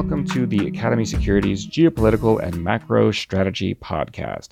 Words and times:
Welcome 0.00 0.24
to 0.28 0.46
the 0.46 0.66
Academy 0.66 1.04
Securities 1.04 1.66
Geopolitical 1.66 2.42
and 2.42 2.64
Macro 2.64 3.10
Strategy 3.10 3.74
Podcast. 3.74 4.48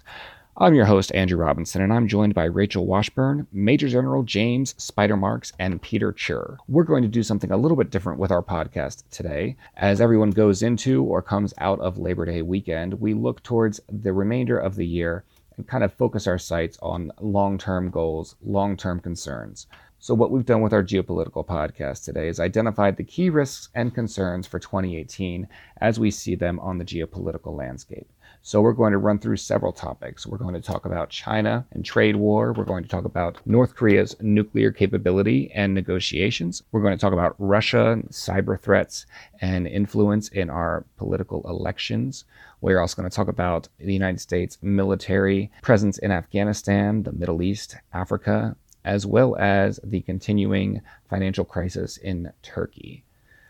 I'm 0.59 0.75
your 0.75 0.85
host, 0.85 1.11
Andrew 1.15 1.39
Robinson, 1.39 1.81
and 1.81 1.91
I'm 1.91 2.07
joined 2.07 2.35
by 2.35 2.45
Rachel 2.45 2.85
Washburn, 2.85 3.47
Major 3.51 3.89
General 3.89 4.23
James 4.25 4.75
Spider 4.77 5.17
Marks, 5.17 5.55
and 5.59 5.81
Peter 5.81 6.13
Tchir. 6.13 6.59
We're 6.69 6.85
going 6.85 7.03
to 7.03 7.09
do 7.09 7.23
something 7.23 7.51
a 7.51 7.57
little 7.57 7.79
bit 7.79 7.91
different 7.91 8.19
with 8.19 8.31
our 8.31 8.43
podcast 8.43 9.05
today. 9.11 9.57
As 9.75 10.03
everyone 10.03 10.33
goes 10.33 10.63
into 10.63 11.03
or 11.03 11.23
comes 11.23 11.55
out 11.57 11.81
of 11.81 11.97
Labor 11.97 12.27
Day 12.27 12.43
weekend, 12.43 13.01
we 13.01 13.15
look 13.15 13.43
towards 13.43 13.81
the 13.91 14.13
remainder 14.13 14.59
of 14.59 14.77
the 14.77 14.87
year 14.87 15.25
and 15.57 15.67
kind 15.67 15.83
of 15.83 15.95
focus 15.95 16.27
our 16.27 16.39
sights 16.39 16.79
on 16.83 17.11
long 17.21 17.57
term 17.57 17.89
goals, 17.89 18.37
long 18.45 18.77
term 18.77 19.01
concerns. 19.01 19.67
So, 20.01 20.15
what 20.15 20.31
we've 20.31 20.47
done 20.47 20.61
with 20.61 20.73
our 20.73 20.85
geopolitical 20.85 21.45
podcast 21.45 22.05
today 22.05 22.29
is 22.29 22.39
identified 22.39 22.97
the 22.97 23.03
key 23.03 23.31
risks 23.31 23.69
and 23.75 23.93
concerns 23.93 24.47
for 24.47 24.61
2018 24.61 25.49
as 25.81 25.99
we 25.99 26.13
see 26.13 26.37
them 26.37 26.61
on 26.61 26.79
the 26.79 26.85
geopolitical 26.85 27.57
landscape. 27.57 28.07
So 28.41 28.61
we're 28.61 28.75
going 28.75 28.93
to 28.93 28.99
run 28.99 29.19
through 29.19 29.39
several 29.39 29.73
topics. 29.73 30.25
We're 30.25 30.39
going 30.39 30.55
to 30.55 30.61
talk 30.61 30.87
about 30.87 31.11
China 31.11 31.67
and 31.73 31.85
trade 31.85 32.15
war. 32.15 32.53
We're 32.53 32.65
going 32.65 32.85
to 32.85 32.89
talk 32.89 33.05
about 33.05 33.45
North 33.45 33.75
Korea's 33.75 34.15
nuclear 34.21 34.71
capability 34.71 35.51
and 35.53 35.75
negotiations. 35.75 36.63
We're 36.71 36.83
going 36.83 36.97
to 36.97 37.01
talk 37.01 37.13
about 37.13 37.35
Russia, 37.39 38.01
cyber 38.11 38.59
threats, 38.59 39.05
and 39.41 39.67
influence 39.67 40.29
in 40.29 40.49
our 40.49 40.87
political 40.97 41.43
elections. 41.49 42.25
We're 42.61 42.81
also 42.81 42.97
going 42.97 43.11
to 43.11 43.15
talk 43.15 43.29
about 43.29 43.69
the 43.79 43.93
United 43.93 44.21
States 44.21 44.59
military 44.63 45.51
presence 45.61 45.99
in 45.99 46.13
Afghanistan, 46.13 47.03
the 47.03 47.13
Middle 47.13 47.43
East, 47.43 47.77
Africa, 47.93 48.57
as 48.85 49.07
well 49.07 49.37
as 49.37 49.81
the 49.83 50.01
continuing 50.03 50.81
financial 51.09 51.45
crisis 51.45 51.97
in 51.97 52.33
Turkey. 52.43 53.05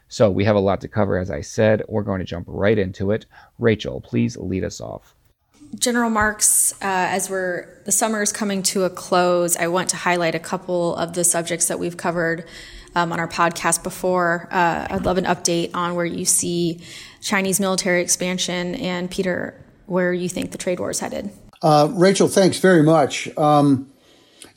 So 0.08 0.30
we 0.30 0.44
have 0.44 0.56
a 0.56 0.60
lot 0.60 0.80
to 0.80 0.88
cover, 0.88 1.18
as 1.18 1.30
I 1.30 1.42
said. 1.42 1.82
We're 1.88 2.02
going 2.02 2.20
to 2.20 2.24
jump 2.24 2.46
right 2.48 2.78
into 2.78 3.10
it. 3.10 3.26
Rachel, 3.58 4.00
please 4.00 4.36
lead 4.36 4.64
us 4.64 4.80
off. 4.80 5.14
General 5.78 6.08
Marks, 6.08 6.72
uh, 6.74 6.76
as 6.80 7.28
we're 7.28 7.82
the 7.84 7.92
summer 7.92 8.22
is 8.22 8.32
coming 8.32 8.62
to 8.64 8.84
a 8.84 8.90
close, 8.90 9.54
I 9.56 9.66
want 9.66 9.90
to 9.90 9.96
highlight 9.96 10.34
a 10.34 10.38
couple 10.38 10.96
of 10.96 11.12
the 11.12 11.24
subjects 11.24 11.68
that 11.68 11.78
we've 11.78 11.96
covered 11.96 12.46
um, 12.94 13.12
on 13.12 13.20
our 13.20 13.28
podcast 13.28 13.82
before. 13.82 14.48
Uh, 14.50 14.86
I'd 14.90 15.04
love 15.04 15.18
an 15.18 15.24
update 15.24 15.70
on 15.74 15.94
where 15.94 16.06
you 16.06 16.24
see 16.24 16.80
Chinese 17.20 17.60
military 17.60 18.00
expansion, 18.00 18.76
and 18.76 19.10
Peter, 19.10 19.62
where 19.86 20.12
you 20.12 20.30
think 20.30 20.52
the 20.52 20.58
trade 20.58 20.80
war 20.80 20.90
is 20.90 21.00
headed. 21.00 21.30
Uh, 21.60 21.90
Rachel, 21.92 22.28
thanks 22.28 22.58
very 22.58 22.82
much. 22.82 23.28
Um, 23.36 23.90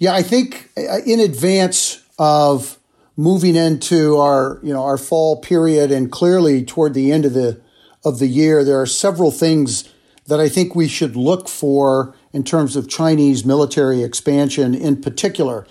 yeah, 0.01 0.15
I 0.15 0.23
think 0.23 0.71
uh, 0.75 0.97
in 1.05 1.19
advance 1.19 2.01
of 2.17 2.79
moving 3.15 3.55
into 3.55 4.17
our 4.17 4.59
you 4.63 4.73
know 4.73 4.81
our 4.81 4.97
fall 4.97 5.39
period 5.39 5.91
and 5.91 6.11
clearly 6.11 6.65
toward 6.65 6.95
the 6.95 7.11
end 7.11 7.23
of 7.23 7.33
the 7.33 7.61
of 8.03 8.17
the 8.17 8.25
year 8.25 8.63
there 8.63 8.81
are 8.81 8.87
several 8.87 9.29
things 9.29 9.93
that 10.25 10.39
I 10.39 10.49
think 10.49 10.73
we 10.73 10.87
should 10.87 11.15
look 11.15 11.47
for 11.47 12.15
in 12.33 12.43
terms 12.43 12.75
of 12.75 12.89
Chinese 12.89 13.45
military 13.45 14.01
expansion 14.01 14.73
in 14.73 14.99
particular. 14.99 15.67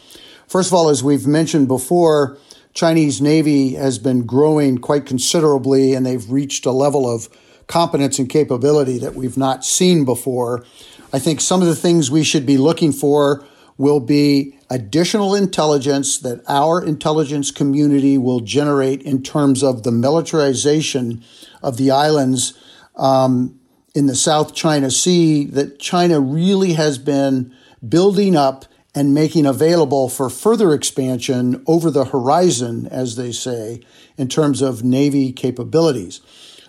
First 0.47 0.69
of 0.69 0.75
all, 0.75 0.91
as 0.91 1.03
we've 1.03 1.27
mentioned 1.27 1.67
before, 1.67 2.39
Chinese 2.73 3.21
Navy 3.21 3.75
has 3.75 3.99
been 3.99 4.27
growing 4.27 4.79
quite 4.79 5.07
considerably 5.07 5.93
and 5.93 6.07
they've 6.07 6.31
reached 6.31 6.67
a 6.67 6.71
level 6.71 7.13
of 7.13 7.29
competence 7.67 8.21
and 8.21 8.29
capability 8.29 8.97
that 8.99 9.17
we've 9.17 9.37
not 9.37 9.65
seen 9.65 10.05
before. 10.05 10.65
I 11.13 11.19
think 11.19 11.41
some 11.41 11.63
of 11.63 11.67
the 11.67 11.75
things 11.75 12.13
we 12.13 12.23
should 12.23 12.47
be 12.47 12.59
looking 12.59 12.93
for 12.93 13.45
will 13.81 13.99
be 13.99 14.55
additional 14.69 15.35
intelligence 15.35 16.19
that 16.19 16.43
our 16.47 16.85
intelligence 16.85 17.51
community 17.51 18.19
will 18.19 18.41
generate 18.41 19.01
in 19.01 19.23
terms 19.23 19.63
of 19.63 19.85
the 19.85 19.91
militarization 19.91 21.25
of 21.63 21.79
the 21.79 21.91
islands 21.91 22.53
um, 22.97 23.59
in 23.95 24.05
the 24.05 24.15
South 24.15 24.55
China 24.55 24.91
Sea 24.91 25.47
that 25.47 25.79
China 25.79 26.21
really 26.21 26.75
has 26.75 26.99
been 26.99 27.57
building 27.89 28.37
up 28.37 28.67
and 28.95 29.15
making 29.15 29.47
available 29.47 30.11
for 30.11 30.29
further 30.29 30.75
expansion 30.75 31.65
over 31.67 31.91
the 31.91 32.05
horizon, 32.05 32.87
as 32.89 33.17
they 33.17 33.33
say, 33.33 33.81
in 34.19 34.29
terms 34.29 34.61
of 34.61 34.85
Navy 34.85 35.33
capabilities. 35.33 36.21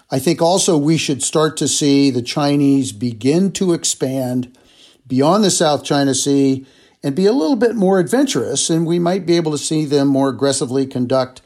I 0.10 0.20
think 0.20 0.42
also 0.42 0.78
we 0.78 0.96
should 0.96 1.22
start 1.22 1.58
to 1.58 1.68
see 1.68 2.10
the 2.10 2.22
Chinese 2.22 2.94
begin 2.94 3.52
to 3.54 3.74
expand 3.74 4.58
beyond 5.06 5.44
the 5.44 5.52
South 5.52 5.84
China 5.84 6.16
Sea 6.16 6.66
and 7.04 7.16
be 7.16 7.26
a 7.26 7.34
little 7.34 7.56
bit 7.56 7.76
more 7.76 8.00
adventurous, 8.00 8.70
and 8.70 8.86
we 8.86 9.00
might 9.00 9.26
be 9.26 9.36
able 9.36 9.52
to 9.52 9.58
see 9.58 9.86
them 9.86 10.08
more 10.08 10.30
aggressively 10.30 10.86
conduct 10.86 11.42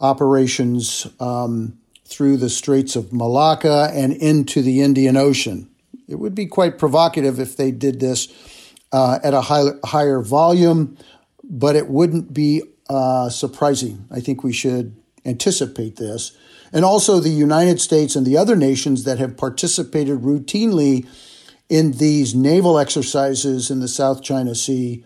operations 0.00 1.06
um, 1.20 1.78
through 2.04 2.36
the 2.36 2.50
Straits 2.50 2.96
of 2.96 3.12
Malacca 3.12 3.90
and 3.92 4.12
into 4.12 4.62
the 4.62 4.82
Indian 4.82 5.16
Ocean. 5.16 5.70
It 6.06 6.16
would 6.16 6.34
be 6.34 6.46
quite 6.46 6.78
provocative 6.78 7.40
if 7.40 7.56
they 7.56 7.70
did 7.70 8.00
this 8.00 8.28
uh, 8.92 9.18
at 9.24 9.32
a 9.32 9.40
high, 9.40 9.70
higher 9.84 10.20
volume, 10.20 10.98
but 11.42 11.76
it 11.76 11.88
wouldn't 11.88 12.34
be 12.34 12.62
uh, 12.88 13.30
surprising. 13.30 14.06
I 14.10 14.20
think 14.20 14.44
we 14.44 14.52
should 14.52 14.94
anticipate 15.24 15.96
this. 15.96 16.36
And 16.72 16.84
also, 16.84 17.20
the 17.20 17.30
United 17.30 17.80
States 17.80 18.16
and 18.16 18.26
the 18.26 18.36
other 18.36 18.56
nations 18.56 19.04
that 19.04 19.18
have 19.18 19.36
participated 19.36 20.20
routinely 20.20 21.06
in 21.68 21.92
these 21.92 22.34
naval 22.34 22.78
exercises 22.78 23.70
in 23.70 23.80
the 23.80 23.88
South 23.88 24.22
China 24.22 24.54
Sea, 24.54 25.04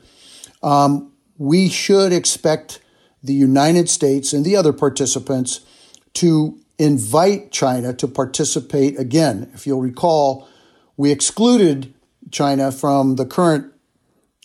um, 0.63 1.13
we 1.37 1.69
should 1.69 2.13
expect 2.13 2.81
the 3.23 3.35
United 3.35 3.89
States 3.89 4.33
and 4.33 4.45
the 4.45 4.57
other 4.57 4.73
participants 4.73 5.61
to 6.15 6.59
invite 6.79 7.51
China 7.51 7.93
to 7.93 8.09
participate 8.09 8.99
again. 8.99 9.51
If 9.55 9.67
you'll 9.67 9.81
recall, 9.81 10.49
we 10.97 11.11
excluded 11.11 11.95
China 12.31 12.73
from 12.73 13.17
the 13.17 13.27
current 13.27 13.73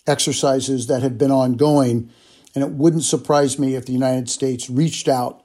exercises 0.06 0.86
that 0.86 1.02
had 1.02 1.18
been 1.18 1.30
ongoing, 1.30 2.10
and 2.54 2.62
it 2.62 2.70
wouldn't 2.70 3.04
surprise 3.04 3.58
me 3.58 3.74
if 3.74 3.86
the 3.86 3.92
United 3.92 4.28
States 4.28 4.68
reached 4.68 5.08
out 5.08 5.42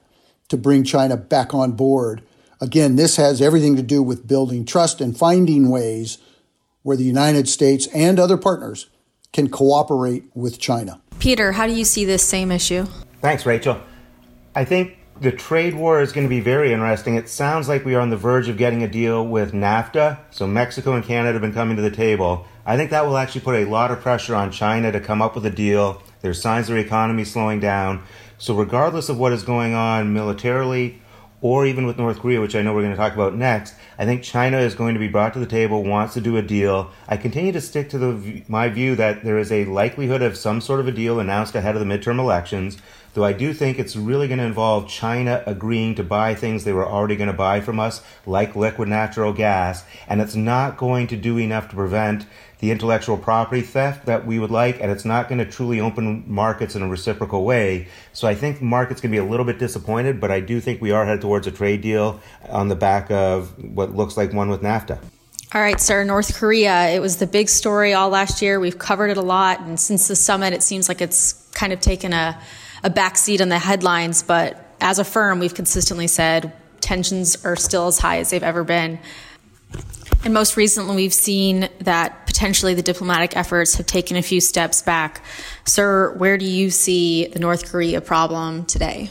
to 0.48 0.56
bring 0.56 0.84
China 0.84 1.16
back 1.16 1.54
on 1.54 1.72
board. 1.72 2.22
Again, 2.60 2.96
this 2.96 3.16
has 3.16 3.40
everything 3.40 3.76
to 3.76 3.82
do 3.82 4.02
with 4.02 4.26
building 4.26 4.64
trust 4.64 5.00
and 5.00 5.16
finding 5.16 5.70
ways 5.70 6.18
where 6.82 6.96
the 6.96 7.04
United 7.04 7.48
States 7.48 7.86
and 7.88 8.18
other 8.18 8.36
partners 8.36 8.88
can 9.32 9.48
cooperate 9.48 10.24
with 10.34 10.58
China. 10.58 11.00
Peter, 11.18 11.52
how 11.52 11.66
do 11.66 11.72
you 11.72 11.84
see 11.84 12.04
this 12.04 12.22
same 12.22 12.50
issue? 12.50 12.86
Thanks, 13.20 13.44
Rachel. 13.46 13.80
I 14.54 14.64
think 14.64 14.96
the 15.20 15.30
trade 15.30 15.74
war 15.74 16.00
is 16.00 16.12
going 16.12 16.26
to 16.26 16.30
be 16.30 16.40
very 16.40 16.72
interesting. 16.72 17.14
It 17.14 17.28
sounds 17.28 17.68
like 17.68 17.84
we 17.84 17.94
are 17.94 18.00
on 18.00 18.08
the 18.08 18.16
verge 18.16 18.48
of 18.48 18.56
getting 18.56 18.82
a 18.82 18.88
deal 18.88 19.26
with 19.26 19.52
NAFTA. 19.52 20.18
So 20.30 20.46
Mexico 20.46 20.94
and 20.94 21.04
Canada 21.04 21.34
have 21.34 21.42
been 21.42 21.52
coming 21.52 21.76
to 21.76 21.82
the 21.82 21.90
table. 21.90 22.46
I 22.64 22.76
think 22.76 22.90
that 22.90 23.04
will 23.04 23.18
actually 23.18 23.42
put 23.42 23.56
a 23.56 23.66
lot 23.66 23.90
of 23.90 24.00
pressure 24.00 24.34
on 24.34 24.50
China 24.50 24.90
to 24.90 25.00
come 25.00 25.20
up 25.20 25.34
with 25.34 25.44
a 25.44 25.50
deal. 25.50 26.02
There's 26.22 26.40
signs 26.40 26.68
their 26.68 26.78
economy 26.78 27.24
slowing 27.24 27.60
down. 27.60 28.02
So 28.38 28.54
regardless 28.54 29.10
of 29.10 29.18
what 29.18 29.32
is 29.32 29.42
going 29.42 29.74
on 29.74 30.14
militarily 30.14 31.02
or 31.42 31.66
even 31.66 31.86
with 31.86 31.96
North 31.98 32.18
Korea, 32.20 32.40
which 32.40 32.54
I 32.54 32.62
know 32.62 32.74
we're 32.74 32.82
going 32.82 32.92
to 32.92 32.98
talk 32.98 33.14
about 33.14 33.34
next, 33.34 33.74
I 33.98 34.04
think 34.04 34.22
China 34.22 34.58
is 34.58 34.74
going 34.74 34.94
to 34.94 35.00
be 35.00 35.08
brought 35.08 35.32
to 35.34 35.38
the 35.38 35.46
table, 35.46 35.82
wants 35.82 36.14
to 36.14 36.20
do 36.20 36.36
a 36.36 36.42
deal. 36.42 36.90
I 37.08 37.16
continue 37.16 37.52
to 37.52 37.60
stick 37.60 37.88
to 37.90 37.98
the, 37.98 38.42
my 38.46 38.68
view 38.68 38.94
that 38.96 39.24
there 39.24 39.38
is 39.38 39.50
a 39.50 39.64
likelihood 39.64 40.22
of 40.22 40.36
some 40.36 40.60
sort 40.60 40.80
of 40.80 40.88
a 40.88 40.92
deal 40.92 41.18
announced 41.18 41.54
ahead 41.54 41.76
of 41.76 41.80
the 41.80 41.86
midterm 41.86 42.18
elections, 42.18 42.76
though 43.14 43.24
I 43.24 43.32
do 43.32 43.54
think 43.54 43.78
it's 43.78 43.96
really 43.96 44.28
going 44.28 44.38
to 44.38 44.44
involve 44.44 44.88
China 44.88 45.42
agreeing 45.46 45.94
to 45.96 46.04
buy 46.04 46.34
things 46.34 46.64
they 46.64 46.72
were 46.72 46.86
already 46.86 47.16
going 47.16 47.30
to 47.30 47.32
buy 47.32 47.60
from 47.60 47.80
us, 47.80 48.02
like 48.26 48.54
liquid 48.54 48.88
natural 48.88 49.32
gas, 49.32 49.84
and 50.06 50.20
it's 50.20 50.36
not 50.36 50.76
going 50.76 51.06
to 51.08 51.16
do 51.16 51.38
enough 51.38 51.68
to 51.70 51.74
prevent 51.74 52.26
the 52.60 52.70
intellectual 52.70 53.16
property 53.16 53.62
theft 53.62 54.06
that 54.06 54.26
we 54.26 54.38
would 54.38 54.50
like, 54.50 54.80
and 54.80 54.90
it's 54.90 55.04
not 55.04 55.28
going 55.28 55.38
to 55.38 55.50
truly 55.50 55.80
open 55.80 56.24
markets 56.26 56.76
in 56.76 56.82
a 56.82 56.88
reciprocal 56.88 57.44
way. 57.44 57.88
So 58.12 58.28
I 58.28 58.34
think 58.34 58.60
markets 58.60 59.00
can 59.00 59.10
be 59.10 59.16
a 59.16 59.24
little 59.24 59.46
bit 59.46 59.58
disappointed, 59.58 60.20
but 60.20 60.30
I 60.30 60.40
do 60.40 60.60
think 60.60 60.80
we 60.80 60.90
are 60.92 61.06
headed 61.06 61.22
towards 61.22 61.46
a 61.46 61.50
trade 61.50 61.80
deal 61.80 62.20
on 62.48 62.68
the 62.68 62.76
back 62.76 63.10
of 63.10 63.52
what 63.74 63.96
looks 63.96 64.16
like 64.16 64.32
one 64.32 64.50
with 64.50 64.60
NAFTA. 64.60 65.02
All 65.52 65.60
right, 65.60 65.80
sir. 65.80 66.04
North 66.04 66.36
Korea, 66.36 66.90
it 66.90 67.00
was 67.00 67.16
the 67.16 67.26
big 67.26 67.48
story 67.48 67.92
all 67.92 68.08
last 68.08 68.40
year. 68.40 68.60
We've 68.60 68.78
covered 68.78 69.08
it 69.08 69.16
a 69.16 69.22
lot. 69.22 69.60
And 69.60 69.80
since 69.80 70.06
the 70.06 70.14
summit, 70.14 70.52
it 70.52 70.62
seems 70.62 70.88
like 70.88 71.00
it's 71.00 71.32
kind 71.54 71.72
of 71.72 71.80
taken 71.80 72.12
a, 72.12 72.40
a 72.84 72.90
backseat 72.90 73.40
on 73.40 73.48
the 73.48 73.58
headlines. 73.58 74.22
But 74.22 74.76
as 74.80 75.00
a 75.00 75.04
firm, 75.04 75.40
we've 75.40 75.54
consistently 75.54 76.06
said 76.06 76.52
tensions 76.80 77.44
are 77.44 77.56
still 77.56 77.88
as 77.88 77.98
high 77.98 78.18
as 78.18 78.30
they've 78.30 78.42
ever 78.42 78.62
been. 78.62 79.00
And 80.22 80.34
most 80.34 80.56
recently, 80.56 80.96
we've 80.96 81.14
seen 81.14 81.68
that 81.80 82.19
potentially 82.40 82.72
the 82.72 82.80
diplomatic 82.82 83.36
efforts 83.36 83.74
have 83.74 83.84
taken 83.84 84.16
a 84.16 84.22
few 84.22 84.40
steps 84.40 84.80
back. 84.80 85.22
Sir, 85.66 86.14
where 86.16 86.38
do 86.38 86.46
you 86.46 86.70
see 86.70 87.26
the 87.26 87.38
North 87.38 87.70
Korea 87.70 88.00
problem 88.00 88.64
today? 88.64 89.10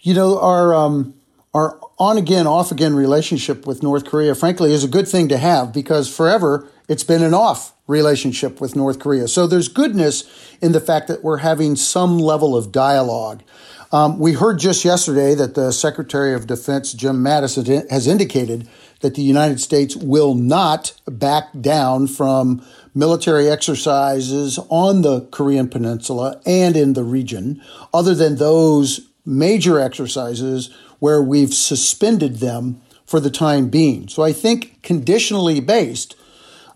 You 0.00 0.12
know, 0.12 0.40
our 0.40 0.74
um, 0.74 1.14
our 1.54 1.78
on 1.96 2.18
again, 2.18 2.48
off 2.48 2.72
again 2.72 2.96
relationship 2.96 3.64
with 3.64 3.80
North 3.80 4.06
Korea, 4.06 4.34
frankly, 4.34 4.72
is 4.72 4.82
a 4.82 4.88
good 4.88 5.06
thing 5.06 5.28
to 5.28 5.38
have 5.38 5.72
because 5.72 6.12
forever 6.12 6.68
it's 6.88 7.04
been 7.04 7.22
an 7.22 7.32
off 7.32 7.74
relationship 7.86 8.60
with 8.60 8.74
North 8.74 8.98
Korea. 8.98 9.28
So 9.28 9.46
there's 9.46 9.68
goodness 9.68 10.24
in 10.60 10.72
the 10.72 10.80
fact 10.80 11.06
that 11.06 11.22
we're 11.22 11.38
having 11.38 11.76
some 11.76 12.18
level 12.18 12.56
of 12.56 12.72
dialogue. 12.72 13.44
Um, 13.92 14.18
we 14.18 14.32
heard 14.32 14.58
just 14.58 14.84
yesterday 14.84 15.36
that 15.36 15.54
the 15.54 15.72
Secretary 15.72 16.34
of 16.34 16.48
Defense, 16.48 16.92
Jim 16.92 17.22
Mattis, 17.22 17.88
has 17.88 18.08
indicated 18.08 18.68
that 19.00 19.14
the 19.14 19.22
United 19.22 19.60
States 19.60 19.94
will 19.96 20.34
not 20.34 20.92
back 21.06 21.48
down 21.60 22.06
from 22.06 22.64
military 22.94 23.48
exercises 23.48 24.58
on 24.68 25.02
the 25.02 25.20
Korean 25.30 25.68
Peninsula 25.68 26.40
and 26.44 26.76
in 26.76 26.94
the 26.94 27.04
region, 27.04 27.62
other 27.94 28.14
than 28.14 28.36
those 28.36 29.08
major 29.24 29.78
exercises 29.78 30.70
where 30.98 31.22
we've 31.22 31.54
suspended 31.54 32.36
them 32.36 32.80
for 33.04 33.20
the 33.20 33.30
time 33.30 33.68
being. 33.68 34.08
So 34.08 34.22
I 34.22 34.32
think 34.32 34.82
conditionally 34.82 35.60
based, 35.60 36.16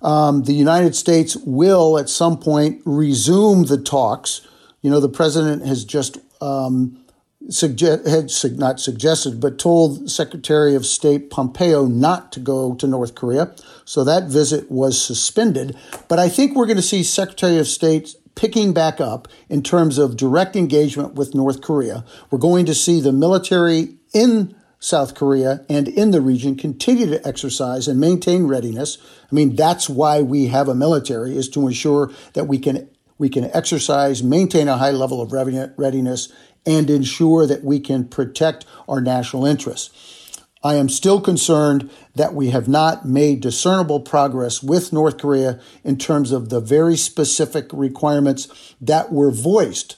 um, 0.00 0.44
the 0.44 0.54
United 0.54 0.94
States 0.94 1.36
will 1.36 1.98
at 1.98 2.08
some 2.08 2.38
point 2.38 2.82
resume 2.84 3.64
the 3.64 3.78
talks. 3.78 4.46
You 4.80 4.90
know, 4.90 5.00
the 5.00 5.08
president 5.08 5.66
has 5.66 5.84
just 5.84 6.18
um, 6.40 7.01
suggest, 7.50 8.42
had 8.42 8.58
not 8.58 8.80
suggested, 8.80 9.40
but 9.40 9.58
told 9.58 10.10
Secretary 10.10 10.74
of 10.74 10.86
State 10.86 11.30
Pompeo 11.30 11.86
not 11.86 12.32
to 12.32 12.40
go 12.40 12.74
to 12.74 12.86
North 12.86 13.14
Korea. 13.14 13.54
So 13.84 14.04
that 14.04 14.28
visit 14.28 14.70
was 14.70 15.02
suspended. 15.02 15.76
But 16.08 16.18
I 16.18 16.28
think 16.28 16.54
we're 16.54 16.66
going 16.66 16.76
to 16.76 16.82
see 16.82 17.02
Secretary 17.02 17.58
of 17.58 17.66
State 17.66 18.14
picking 18.34 18.72
back 18.72 19.00
up 19.00 19.28
in 19.48 19.62
terms 19.62 19.98
of 19.98 20.16
direct 20.16 20.56
engagement 20.56 21.14
with 21.14 21.34
North 21.34 21.60
Korea. 21.60 22.04
We're 22.30 22.38
going 22.38 22.66
to 22.66 22.74
see 22.74 23.00
the 23.00 23.12
military 23.12 23.96
in 24.14 24.54
South 24.78 25.14
Korea 25.14 25.64
and 25.68 25.86
in 25.86 26.10
the 26.10 26.20
region 26.20 26.56
continue 26.56 27.06
to 27.06 27.26
exercise 27.26 27.86
and 27.86 28.00
maintain 28.00 28.44
readiness. 28.44 28.98
I 29.30 29.34
mean, 29.34 29.54
that's 29.54 29.88
why 29.88 30.22
we 30.22 30.48
have 30.48 30.68
a 30.68 30.74
military 30.74 31.36
is 31.36 31.48
to 31.50 31.66
ensure 31.66 32.10
that 32.32 32.44
we 32.44 32.58
can 32.58 32.88
we 33.18 33.28
can 33.28 33.54
exercise, 33.54 34.20
maintain 34.20 34.66
a 34.66 34.76
high 34.76 34.90
level 34.90 35.20
of 35.20 35.30
readiness, 35.30 36.32
and 36.64 36.88
ensure 36.90 37.46
that 37.46 37.64
we 37.64 37.80
can 37.80 38.06
protect 38.06 38.64
our 38.88 39.00
national 39.00 39.44
interests. 39.44 40.20
I 40.64 40.74
am 40.74 40.88
still 40.88 41.20
concerned 41.20 41.90
that 42.14 42.34
we 42.34 42.50
have 42.50 42.68
not 42.68 43.04
made 43.04 43.40
discernible 43.40 44.00
progress 44.00 44.62
with 44.62 44.92
North 44.92 45.18
Korea 45.18 45.60
in 45.82 45.98
terms 45.98 46.30
of 46.30 46.50
the 46.50 46.60
very 46.60 46.96
specific 46.96 47.68
requirements 47.72 48.74
that 48.80 49.12
were 49.12 49.32
voiced, 49.32 49.96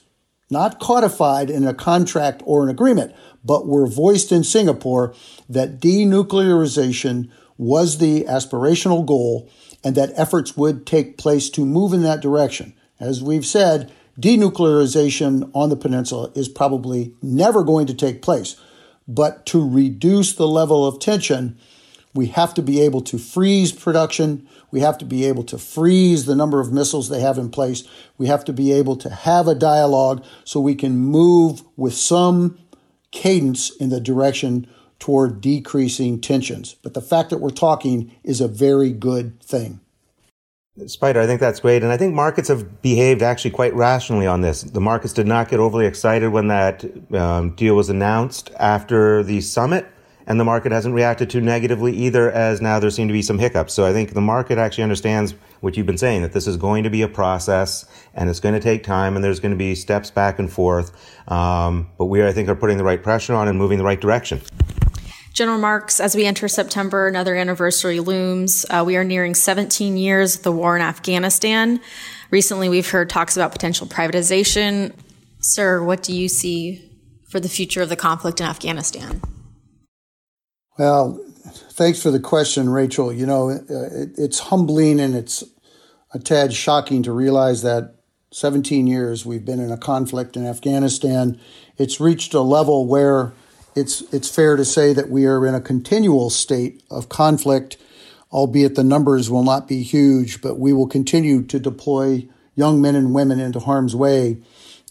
not 0.50 0.81
codified 0.81 1.50
in 1.50 1.66
a 1.66 1.75
contract 1.75 2.43
or 2.46 2.62
an 2.62 2.70
agreement, 2.70 3.14
but 3.44 3.67
were 3.67 3.87
voiced 3.87 4.32
in 4.32 4.43
Singapore 4.43 5.14
that 5.50 5.81
denuclearization 5.81 7.31
was 7.58 7.99
the 7.99 8.25
aspirational 8.25 9.05
goal 9.05 9.50
and 9.84 9.94
that 9.96 10.12
efforts 10.17 10.56
would 10.56 10.87
take 10.87 11.19
place 11.19 11.50
to 11.50 11.67
move 11.67 11.93
in 11.93 12.02
that 12.02 12.22
direction. 12.22 12.72
As 12.99 13.22
we've 13.22 13.44
said, 13.44 13.93
denuclearization 14.20 15.50
on 15.55 15.70
the 15.70 15.76
peninsula 15.76 16.31
is 16.34 16.49
probably 16.49 17.14
never 17.22 17.62
going 17.62 17.87
to 17.87 17.94
take 17.94 18.22
place. 18.22 18.56
But 19.06 19.44
to 19.46 19.69
reduce 19.69 20.32
the 20.32 20.49
level 20.49 20.87
of 20.87 20.99
tension, 20.99 21.58
we 22.14 22.26
have 22.28 22.55
to 22.55 22.62
be 22.62 22.81
able 22.81 23.00
to 23.02 23.19
freeze 23.19 23.72
production. 23.72 24.49
We 24.70 24.81
have 24.81 24.99
to 24.99 25.05
be 25.05 25.25
able 25.25 25.43
to 25.44 25.58
freeze 25.58 26.26
the 26.26 26.37
number 26.37 26.61
of 26.61 26.72
missiles 26.72 27.08
they 27.08 27.20
have 27.20 27.38
in 27.38 27.50
place. 27.50 27.84
We 28.16 28.28
have 28.28 28.44
to 28.46 28.52
be 28.52 28.72
able 28.72 28.96
to 28.96 29.11
have 29.11 29.49
a 29.49 29.55
dialogue 29.55 30.25
so 30.44 30.60
we 30.60 30.76
can 30.76 30.96
move 30.96 31.62
with 31.76 31.94
some 31.94 32.58
cadence 33.10 33.70
in 33.76 33.90
the 33.90 34.00
direction 34.00 34.67
toward 34.99 35.40
decreasing 35.40 36.20
tensions. 36.20 36.76
But 36.82 36.94
the 36.94 37.02
fact 37.02 37.31
that 37.31 37.40
we're 37.40 37.50
talking 37.50 38.14
is 38.22 38.40
a 38.40 38.49
very 38.49 38.93
good 38.93 39.40
thing. 39.43 39.81
Spider, 40.87 41.21
I 41.21 41.26
think 41.26 41.41
that's 41.41 41.61
great. 41.61 41.85
And 41.85 41.93
I 41.93 41.97
think 41.97 42.15
markets 42.15 42.49
have 42.49 42.82
behaved 42.82 43.23
actually 43.23 43.53
quite 43.53 43.73
rationally 43.75 44.26
on 44.26 44.41
this. 44.41 44.62
The 44.62 44.81
markets 44.81 45.12
did 45.12 45.26
not 45.26 45.49
get 45.49 45.61
overly 45.61 45.87
excited 45.87 46.31
when 46.31 46.49
that 46.49 46.85
um, 47.15 47.50
deal 47.55 47.76
was 47.76 47.91
announced 47.91 48.50
after 48.59 49.23
the 49.23 49.41
summit. 49.41 49.87
And 50.26 50.41
the 50.41 50.44
market 50.44 50.73
hasn't 50.73 50.94
reacted 50.94 51.31
too 51.31 51.43
negatively 51.43 51.94
either, 51.94 52.29
as 52.32 52.61
now 52.61 52.81
there 52.81 52.91
seem 52.91 53.06
to 53.09 53.12
be 53.12 53.23
some 53.23 53.38
hiccups. 53.38 53.73
So 53.73 53.87
I 53.87 53.93
think 53.93 54.15
the 54.15 54.23
market 54.23 54.59
actually 54.59 54.82
understands 54.82 55.35
what 55.61 55.76
you've 55.76 55.87
been 55.87 55.99
saying, 55.99 56.23
that 56.23 56.32
this 56.32 56.47
is 56.47 56.56
going 56.56 56.82
to 56.82 56.91
be 56.91 57.03
a 57.03 57.09
process 57.09 57.85
and 58.15 58.29
it's 58.29 58.41
going 58.41 58.55
to 58.55 58.61
take 58.61 58.82
time 58.82 59.15
and 59.15 59.25
there's 59.25 59.38
going 59.38 59.53
to 59.53 59.59
be 59.59 59.77
steps 59.77 60.11
back 60.11 60.41
and 60.41 60.50
forth. 60.50 60.91
Um, 61.31 61.91
but 61.99 62.06
we, 62.06 62.27
I 62.27 62.32
think, 62.32 62.49
are 62.49 62.56
putting 62.56 62.79
the 62.79 62.85
right 62.85 63.03
pressure 63.03 63.35
on 63.35 63.47
and 63.49 63.59
moving 63.59 63.79
the 63.79 63.85
right 63.85 64.00
direction. 64.00 64.41
General 65.34 65.58
Marks, 65.58 65.98
as 65.98 66.14
we 66.14 66.26
enter 66.26 66.46
September, 66.46 67.08
another 67.08 67.34
anniversary 67.34 67.98
looms. 67.98 68.64
Uh, 68.70 68.84
we 68.86 68.96
are 68.96 69.02
nearing 69.02 69.34
17 69.34 69.96
years 69.96 70.36
of 70.36 70.44
the 70.44 70.52
war 70.52 70.76
in 70.76 70.82
Afghanistan. 70.82 71.81
Recently, 72.31 72.69
we've 72.69 72.88
heard 72.88 73.10
talks 73.10 73.36
about 73.36 73.50
potential 73.50 73.88
privatization. 73.88 74.94
Sir, 75.40 75.82
what 75.82 76.04
do 76.04 76.14
you 76.14 76.28
see 76.28 76.88
for 77.28 77.40
the 77.40 77.48
future 77.48 77.82
of 77.82 77.88
the 77.88 77.96
conflict 77.96 78.40
in 78.40 78.46
Afghanistan? 78.46 79.20
Well, 80.78 81.20
thanks 81.72 82.00
for 82.00 82.12
the 82.12 82.20
question, 82.20 82.69
Rachel. 82.69 83.12
You 83.12 83.26
know, 83.26 83.50
uh, 83.50 83.56
it, 83.69 84.10
it's 84.16 84.38
humbling 84.38 85.00
and 85.00 85.16
it's 85.16 85.42
a 86.12 86.20
tad 86.20 86.52
shocking 86.52 87.02
to 87.02 87.10
realize 87.12 87.62
that 87.62 87.96
17 88.32 88.86
years 88.86 89.26
we've 89.26 89.44
been 89.44 89.58
in 89.58 89.72
a 89.72 89.78
conflict 89.78 90.36
in 90.36 90.46
Afghanistan. 90.46 91.40
It's 91.76 92.00
reached 92.00 92.34
a 92.34 92.40
level 92.40 92.86
where 92.86 93.32
it's 93.75 94.03
it's 94.12 94.29
fair 94.29 94.56
to 94.56 94.65
say 94.65 94.93
that 94.93 95.11
we 95.11 95.26
are 95.26 95.47
in 95.47 95.55
a 95.55 95.61
continual 95.61 96.31
state 96.31 96.82
of 96.91 97.09
conflict, 97.09 97.76
albeit 98.32 98.75
the 98.75 98.85
numbers 98.85 99.31
will 99.31 99.44
not 99.44 99.69
be 99.69 99.82
huge, 99.82 100.41
but 100.41 100.59
we 100.59 100.73
will 100.73 100.87
continue 100.87 101.43
to 101.43 101.59
deploy 101.59 102.29
young 102.55 102.81
men 102.81 102.94
and 102.94 103.15
women 103.15 103.41
into 103.41 103.61
harm's 103.61 103.97
way 103.97 104.38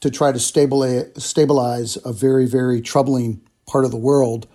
to 0.02 0.10
try 0.10 0.32
to 0.32 0.40
stabilize, 0.40 1.10
stabilize 1.18 1.98
a 2.04 2.12
very, 2.12 2.46
very 2.46 2.82
troubling 2.82 3.42
part 3.66 3.86
of 3.86 3.92
the 3.92 3.98
world. 3.98 4.48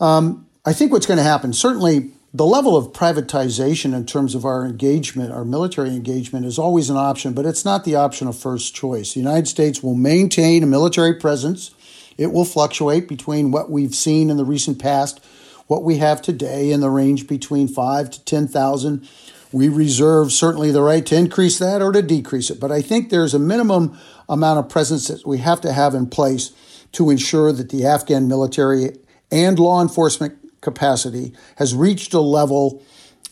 Um, 0.00 0.46
I 0.64 0.72
think 0.72 0.90
what's 0.90 1.06
going 1.06 1.18
to 1.18 1.22
happen, 1.22 1.52
certainly 1.52 2.12
the 2.32 2.46
level 2.46 2.76
of 2.76 2.92
privatization 2.92 3.94
in 3.94 4.06
terms 4.06 4.34
of 4.34 4.44
our 4.44 4.64
engagement, 4.64 5.32
our 5.32 5.44
military 5.44 5.90
engagement, 5.90 6.46
is 6.46 6.58
always 6.58 6.88
an 6.88 6.96
option, 6.96 7.34
but 7.34 7.44
it's 7.44 7.64
not 7.64 7.84
the 7.84 7.96
option 7.96 8.28
of 8.28 8.38
first 8.38 8.74
choice. 8.74 9.14
The 9.14 9.20
United 9.20 9.48
States 9.48 9.82
will 9.82 9.94
maintain 9.94 10.62
a 10.62 10.66
military 10.66 11.14
presence 11.14 11.72
it 12.20 12.32
will 12.32 12.44
fluctuate 12.44 13.08
between 13.08 13.50
what 13.50 13.70
we've 13.70 13.94
seen 13.94 14.28
in 14.28 14.36
the 14.36 14.44
recent 14.44 14.78
past, 14.78 15.24
what 15.68 15.82
we 15.82 15.96
have 15.96 16.20
today, 16.20 16.70
in 16.70 16.80
the 16.80 16.90
range 16.90 17.26
between 17.26 17.66
five 17.66 18.10
to 18.10 18.22
10,000. 18.26 19.08
We 19.52 19.70
reserve 19.70 20.30
certainly 20.30 20.70
the 20.70 20.82
right 20.82 21.04
to 21.06 21.16
increase 21.16 21.58
that 21.60 21.80
or 21.80 21.92
to 21.92 22.02
decrease 22.02 22.50
it. 22.50 22.60
But 22.60 22.70
I 22.70 22.82
think 22.82 23.08
there's 23.08 23.32
a 23.32 23.38
minimum 23.38 23.98
amount 24.28 24.58
of 24.58 24.68
presence 24.68 25.08
that 25.08 25.26
we 25.26 25.38
have 25.38 25.62
to 25.62 25.72
have 25.72 25.94
in 25.94 26.08
place 26.08 26.52
to 26.92 27.08
ensure 27.08 27.52
that 27.52 27.70
the 27.70 27.86
Afghan 27.86 28.28
military 28.28 28.98
and 29.32 29.58
law 29.58 29.80
enforcement 29.80 30.36
capacity 30.60 31.32
has 31.56 31.74
reached 31.74 32.12
a 32.12 32.20
level 32.20 32.82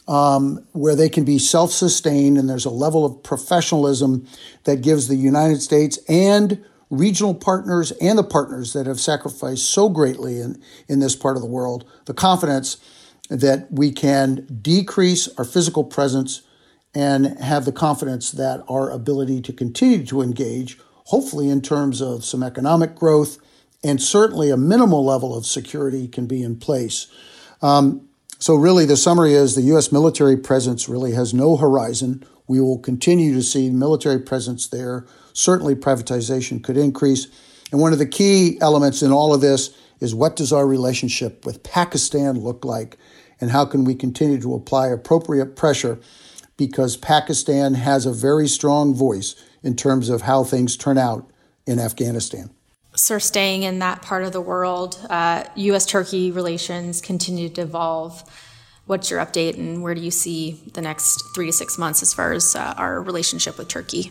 um, 0.06 0.64
where 0.72 0.96
they 0.96 1.10
can 1.10 1.24
be 1.24 1.38
self 1.38 1.72
sustained 1.72 2.38
and 2.38 2.48
there's 2.48 2.64
a 2.64 2.70
level 2.70 3.04
of 3.04 3.22
professionalism 3.22 4.26
that 4.64 4.80
gives 4.80 5.08
the 5.08 5.16
United 5.16 5.60
States 5.60 5.98
and 6.08 6.64
regional 6.90 7.34
partners 7.34 7.92
and 8.00 8.18
the 8.18 8.24
partners 8.24 8.72
that 8.72 8.86
have 8.86 9.00
sacrificed 9.00 9.68
so 9.68 9.88
greatly 9.88 10.40
in, 10.40 10.60
in 10.88 11.00
this 11.00 11.14
part 11.14 11.36
of 11.36 11.42
the 11.42 11.48
world 11.48 11.84
the 12.06 12.14
confidence 12.14 12.78
that 13.28 13.70
we 13.70 13.92
can 13.92 14.46
decrease 14.62 15.28
our 15.36 15.44
physical 15.44 15.84
presence 15.84 16.42
and 16.94 17.38
have 17.38 17.64
the 17.64 17.72
confidence 17.72 18.32
that 18.32 18.64
our 18.68 18.90
ability 18.90 19.42
to 19.42 19.52
continue 19.52 20.04
to 20.06 20.22
engage, 20.22 20.78
hopefully 21.04 21.50
in 21.50 21.60
terms 21.60 22.00
of 22.00 22.24
some 22.24 22.42
economic 22.42 22.94
growth 22.94 23.38
and 23.84 24.02
certainly 24.02 24.50
a 24.50 24.56
minimal 24.56 25.04
level 25.04 25.36
of 25.36 25.46
security, 25.46 26.08
can 26.08 26.26
be 26.26 26.42
in 26.42 26.56
place. 26.56 27.06
Um, 27.62 28.08
so, 28.40 28.54
really, 28.54 28.86
the 28.86 28.96
summary 28.96 29.34
is 29.34 29.54
the 29.54 29.62
U.S. 29.62 29.92
military 29.92 30.36
presence 30.36 30.88
really 30.88 31.12
has 31.12 31.34
no 31.34 31.56
horizon. 31.56 32.24
We 32.48 32.60
will 32.60 32.78
continue 32.78 33.34
to 33.34 33.42
see 33.42 33.70
military 33.70 34.18
presence 34.18 34.66
there 34.66 35.06
certainly 35.38 35.74
privatization 35.74 36.62
could 36.62 36.76
increase. 36.76 37.28
And 37.70 37.80
one 37.80 37.92
of 37.92 37.98
the 37.98 38.06
key 38.06 38.58
elements 38.60 39.02
in 39.02 39.12
all 39.12 39.32
of 39.32 39.40
this 39.40 39.76
is 40.00 40.14
what 40.14 40.36
does 40.36 40.52
our 40.52 40.66
relationship 40.66 41.46
with 41.46 41.62
Pakistan 41.62 42.40
look 42.40 42.64
like? 42.64 42.96
And 43.40 43.50
how 43.50 43.64
can 43.64 43.84
we 43.84 43.94
continue 43.94 44.40
to 44.40 44.54
apply 44.54 44.88
appropriate 44.88 45.54
pressure? 45.54 46.00
Because 46.56 46.96
Pakistan 46.96 47.74
has 47.74 48.04
a 48.04 48.12
very 48.12 48.48
strong 48.48 48.94
voice 48.94 49.36
in 49.62 49.76
terms 49.76 50.08
of 50.08 50.22
how 50.22 50.44
things 50.44 50.76
turn 50.76 50.98
out 50.98 51.30
in 51.66 51.78
Afghanistan. 51.78 52.50
Sir, 52.96 53.20
staying 53.20 53.62
in 53.62 53.78
that 53.78 54.02
part 54.02 54.24
of 54.24 54.32
the 54.32 54.40
world, 54.40 54.98
uh, 55.08 55.44
U.S. 55.54 55.86
Turkey 55.86 56.32
relations 56.32 57.00
continue 57.00 57.48
to 57.50 57.60
evolve. 57.60 58.24
What's 58.88 59.10
your 59.10 59.20
update, 59.20 59.58
and 59.58 59.82
where 59.82 59.94
do 59.94 60.00
you 60.00 60.10
see 60.10 60.62
the 60.72 60.80
next 60.80 61.22
three 61.34 61.44
to 61.44 61.52
six 61.52 61.76
months 61.76 62.02
as 62.02 62.14
far 62.14 62.32
as 62.32 62.56
uh, 62.56 62.72
our 62.78 63.02
relationship 63.02 63.58
with 63.58 63.68
Turkey? 63.68 64.10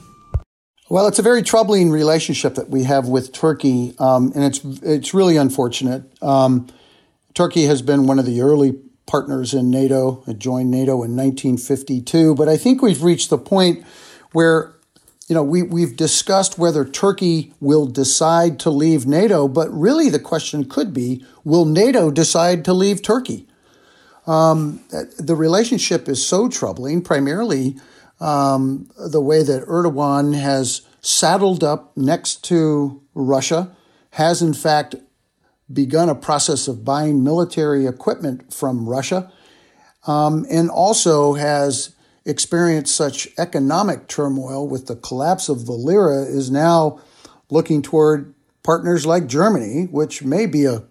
Well, 0.87 1.07
it's 1.07 1.17
a 1.17 1.23
very 1.23 1.41
troubling 1.41 1.89
relationship 1.89 2.53
that 2.53 2.69
we 2.69 2.83
have 2.83 3.07
with 3.07 3.33
Turkey, 3.33 3.95
um, 3.97 4.31
and 4.35 4.43
it's 4.43 4.63
it's 4.83 5.15
really 5.15 5.35
unfortunate. 5.35 6.03
Um, 6.21 6.67
Turkey 7.33 7.63
has 7.63 7.81
been 7.81 8.05
one 8.05 8.19
of 8.19 8.27
the 8.27 8.41
early 8.41 8.73
partners 9.07 9.55
in 9.55 9.71
NATO. 9.71 10.23
It 10.27 10.37
joined 10.37 10.69
NATO 10.69 10.91
in 11.01 11.15
1952, 11.15 12.35
but 12.35 12.47
I 12.47 12.55
think 12.55 12.83
we've 12.83 13.01
reached 13.01 13.31
the 13.31 13.39
point 13.39 13.83
where 14.31 14.75
you 15.27 15.33
know, 15.33 15.43
we, 15.43 15.63
we've 15.63 15.95
discussed 15.95 16.59
whether 16.59 16.85
Turkey 16.85 17.51
will 17.59 17.87
decide 17.87 18.59
to 18.59 18.69
leave 18.69 19.07
NATO, 19.07 19.47
but 19.47 19.69
really 19.71 20.09
the 20.09 20.19
question 20.19 20.69
could 20.69 20.93
be 20.93 21.25
will 21.43 21.65
NATO 21.65 22.11
decide 22.11 22.63
to 22.65 22.73
leave 22.73 23.01
Turkey? 23.01 23.46
Um, 24.27 24.81
the 25.17 25.35
relationship 25.35 26.09
is 26.09 26.25
so 26.25 26.49
troubling, 26.49 27.01
primarily 27.01 27.77
um, 28.19 28.89
the 28.97 29.21
way 29.21 29.41
that 29.41 29.65
Erdogan 29.65 30.35
has 30.35 30.81
saddled 31.01 31.63
up 31.63 31.95
next 31.95 32.43
to 32.45 33.01
Russia, 33.15 33.75
has 34.11 34.41
in 34.41 34.53
fact 34.53 34.95
begun 35.71 36.09
a 36.09 36.15
process 36.15 36.67
of 36.67 36.83
buying 36.83 37.23
military 37.23 37.85
equipment 37.85 38.53
from 38.53 38.87
Russia, 38.87 39.31
um, 40.05 40.45
and 40.49 40.69
also 40.69 41.33
has 41.33 41.95
experienced 42.25 42.93
such 42.93 43.29
economic 43.37 44.07
turmoil 44.07 44.67
with 44.67 44.87
the 44.87 44.95
collapse 44.95 45.47
of 45.47 45.65
the 45.65 45.73
lira, 45.73 46.23
is 46.23 46.51
now 46.51 46.99
looking 47.49 47.81
toward 47.81 48.33
partners 48.63 49.05
like 49.05 49.27
Germany, 49.27 49.85
which 49.85 50.23
may 50.23 50.45
be 50.45 50.65
a, 50.65 50.83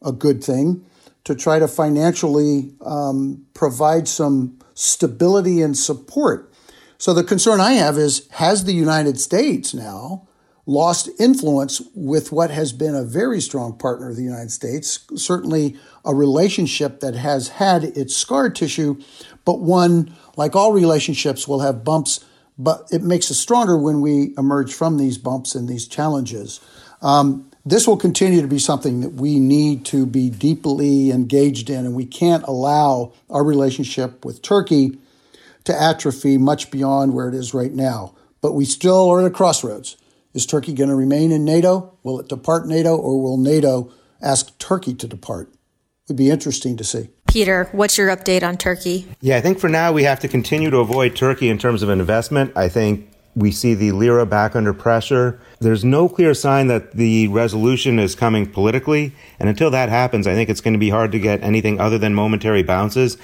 a 0.00 0.12
good 0.12 0.42
thing 0.42 0.86
to 1.24 1.34
try 1.34 1.58
to 1.58 1.68
financially 1.68 2.72
um, 2.80 3.46
provide 3.54 4.08
some 4.08 4.58
stability 4.74 5.60
and 5.60 5.76
support. 5.76 6.52
So 6.98 7.14
the 7.14 7.24
concern 7.24 7.60
I 7.60 7.72
have 7.72 7.96
is 7.98 8.28
has 8.32 8.64
the 8.64 8.74
United 8.74 9.20
States 9.20 9.72
now 9.74 10.28
lost 10.66 11.08
influence 11.18 11.82
with 11.94 12.30
what 12.30 12.50
has 12.50 12.72
been 12.72 12.94
a 12.94 13.02
very 13.02 13.40
strong 13.40 13.76
partner 13.76 14.10
of 14.10 14.16
the 14.16 14.22
United 14.22 14.50
States, 14.50 15.00
certainly 15.16 15.76
a 16.04 16.14
relationship 16.14 17.00
that 17.00 17.14
has 17.14 17.48
had 17.48 17.82
its 17.82 18.14
scar 18.14 18.48
tissue, 18.50 18.96
but 19.44 19.60
one, 19.60 20.14
like 20.36 20.54
all 20.54 20.72
relationships, 20.72 21.48
will 21.48 21.60
have 21.60 21.82
bumps, 21.82 22.24
but 22.58 22.86
it 22.92 23.02
makes 23.02 23.30
us 23.30 23.38
stronger 23.38 23.76
when 23.76 24.00
we 24.00 24.34
emerge 24.38 24.72
from 24.72 24.96
these 24.96 25.18
bumps 25.18 25.54
and 25.54 25.68
these 25.68 25.88
challenges. 25.88 26.60
Um, 27.02 27.49
this 27.64 27.86
will 27.86 27.96
continue 27.96 28.40
to 28.40 28.48
be 28.48 28.58
something 28.58 29.00
that 29.00 29.14
we 29.14 29.38
need 29.38 29.84
to 29.86 30.06
be 30.06 30.30
deeply 30.30 31.10
engaged 31.10 31.68
in, 31.68 31.84
and 31.84 31.94
we 31.94 32.06
can't 32.06 32.42
allow 32.44 33.12
our 33.28 33.44
relationship 33.44 34.24
with 34.24 34.42
Turkey 34.42 34.98
to 35.64 35.80
atrophy 35.80 36.38
much 36.38 36.70
beyond 36.70 37.12
where 37.12 37.28
it 37.28 37.34
is 37.34 37.52
right 37.52 37.72
now. 37.72 38.14
But 38.40 38.52
we 38.52 38.64
still 38.64 39.10
are 39.10 39.20
at 39.20 39.26
a 39.26 39.30
crossroads. 39.30 39.96
Is 40.32 40.46
Turkey 40.46 40.72
going 40.72 40.88
to 40.88 40.96
remain 40.96 41.32
in 41.32 41.44
NATO? 41.44 41.92
Will 42.02 42.20
it 42.20 42.28
depart 42.28 42.66
NATO, 42.66 42.96
or 42.96 43.20
will 43.20 43.36
NATO 43.36 43.92
ask 44.22 44.56
Turkey 44.58 44.94
to 44.94 45.06
depart? 45.06 45.48
It 45.52 46.10
would 46.10 46.16
be 46.16 46.30
interesting 46.30 46.76
to 46.78 46.84
see. 46.84 47.10
Peter, 47.28 47.68
what's 47.72 47.98
your 47.98 48.08
update 48.08 48.42
on 48.42 48.56
Turkey? 48.56 49.06
Yeah, 49.20 49.36
I 49.36 49.40
think 49.40 49.60
for 49.60 49.68
now 49.68 49.92
we 49.92 50.04
have 50.04 50.20
to 50.20 50.28
continue 50.28 50.70
to 50.70 50.78
avoid 50.78 51.14
Turkey 51.14 51.48
in 51.48 51.58
terms 51.58 51.82
of 51.82 51.88
investment. 51.88 52.52
I 52.56 52.68
think 52.68 53.09
we 53.40 53.50
see 53.50 53.74
the 53.74 53.92
lira 53.92 54.26
back 54.26 54.54
under 54.54 54.72
pressure. 54.72 55.40
There's 55.58 55.84
no 55.84 56.08
clear 56.08 56.34
sign 56.34 56.68
that 56.68 56.92
the 56.92 57.28
resolution 57.28 57.98
is 57.98 58.14
coming 58.14 58.50
politically. 58.50 59.12
And 59.38 59.48
until 59.48 59.70
that 59.70 59.88
happens, 59.88 60.26
I 60.26 60.34
think 60.34 60.48
it's 60.50 60.60
going 60.60 60.74
to 60.74 60.78
be 60.78 60.90
hard 60.90 61.12
to 61.12 61.18
get 61.18 61.42
anything 61.42 61.80
other 61.80 61.98
than 61.98 62.14
momentary 62.14 62.62
bounces. 62.62 63.16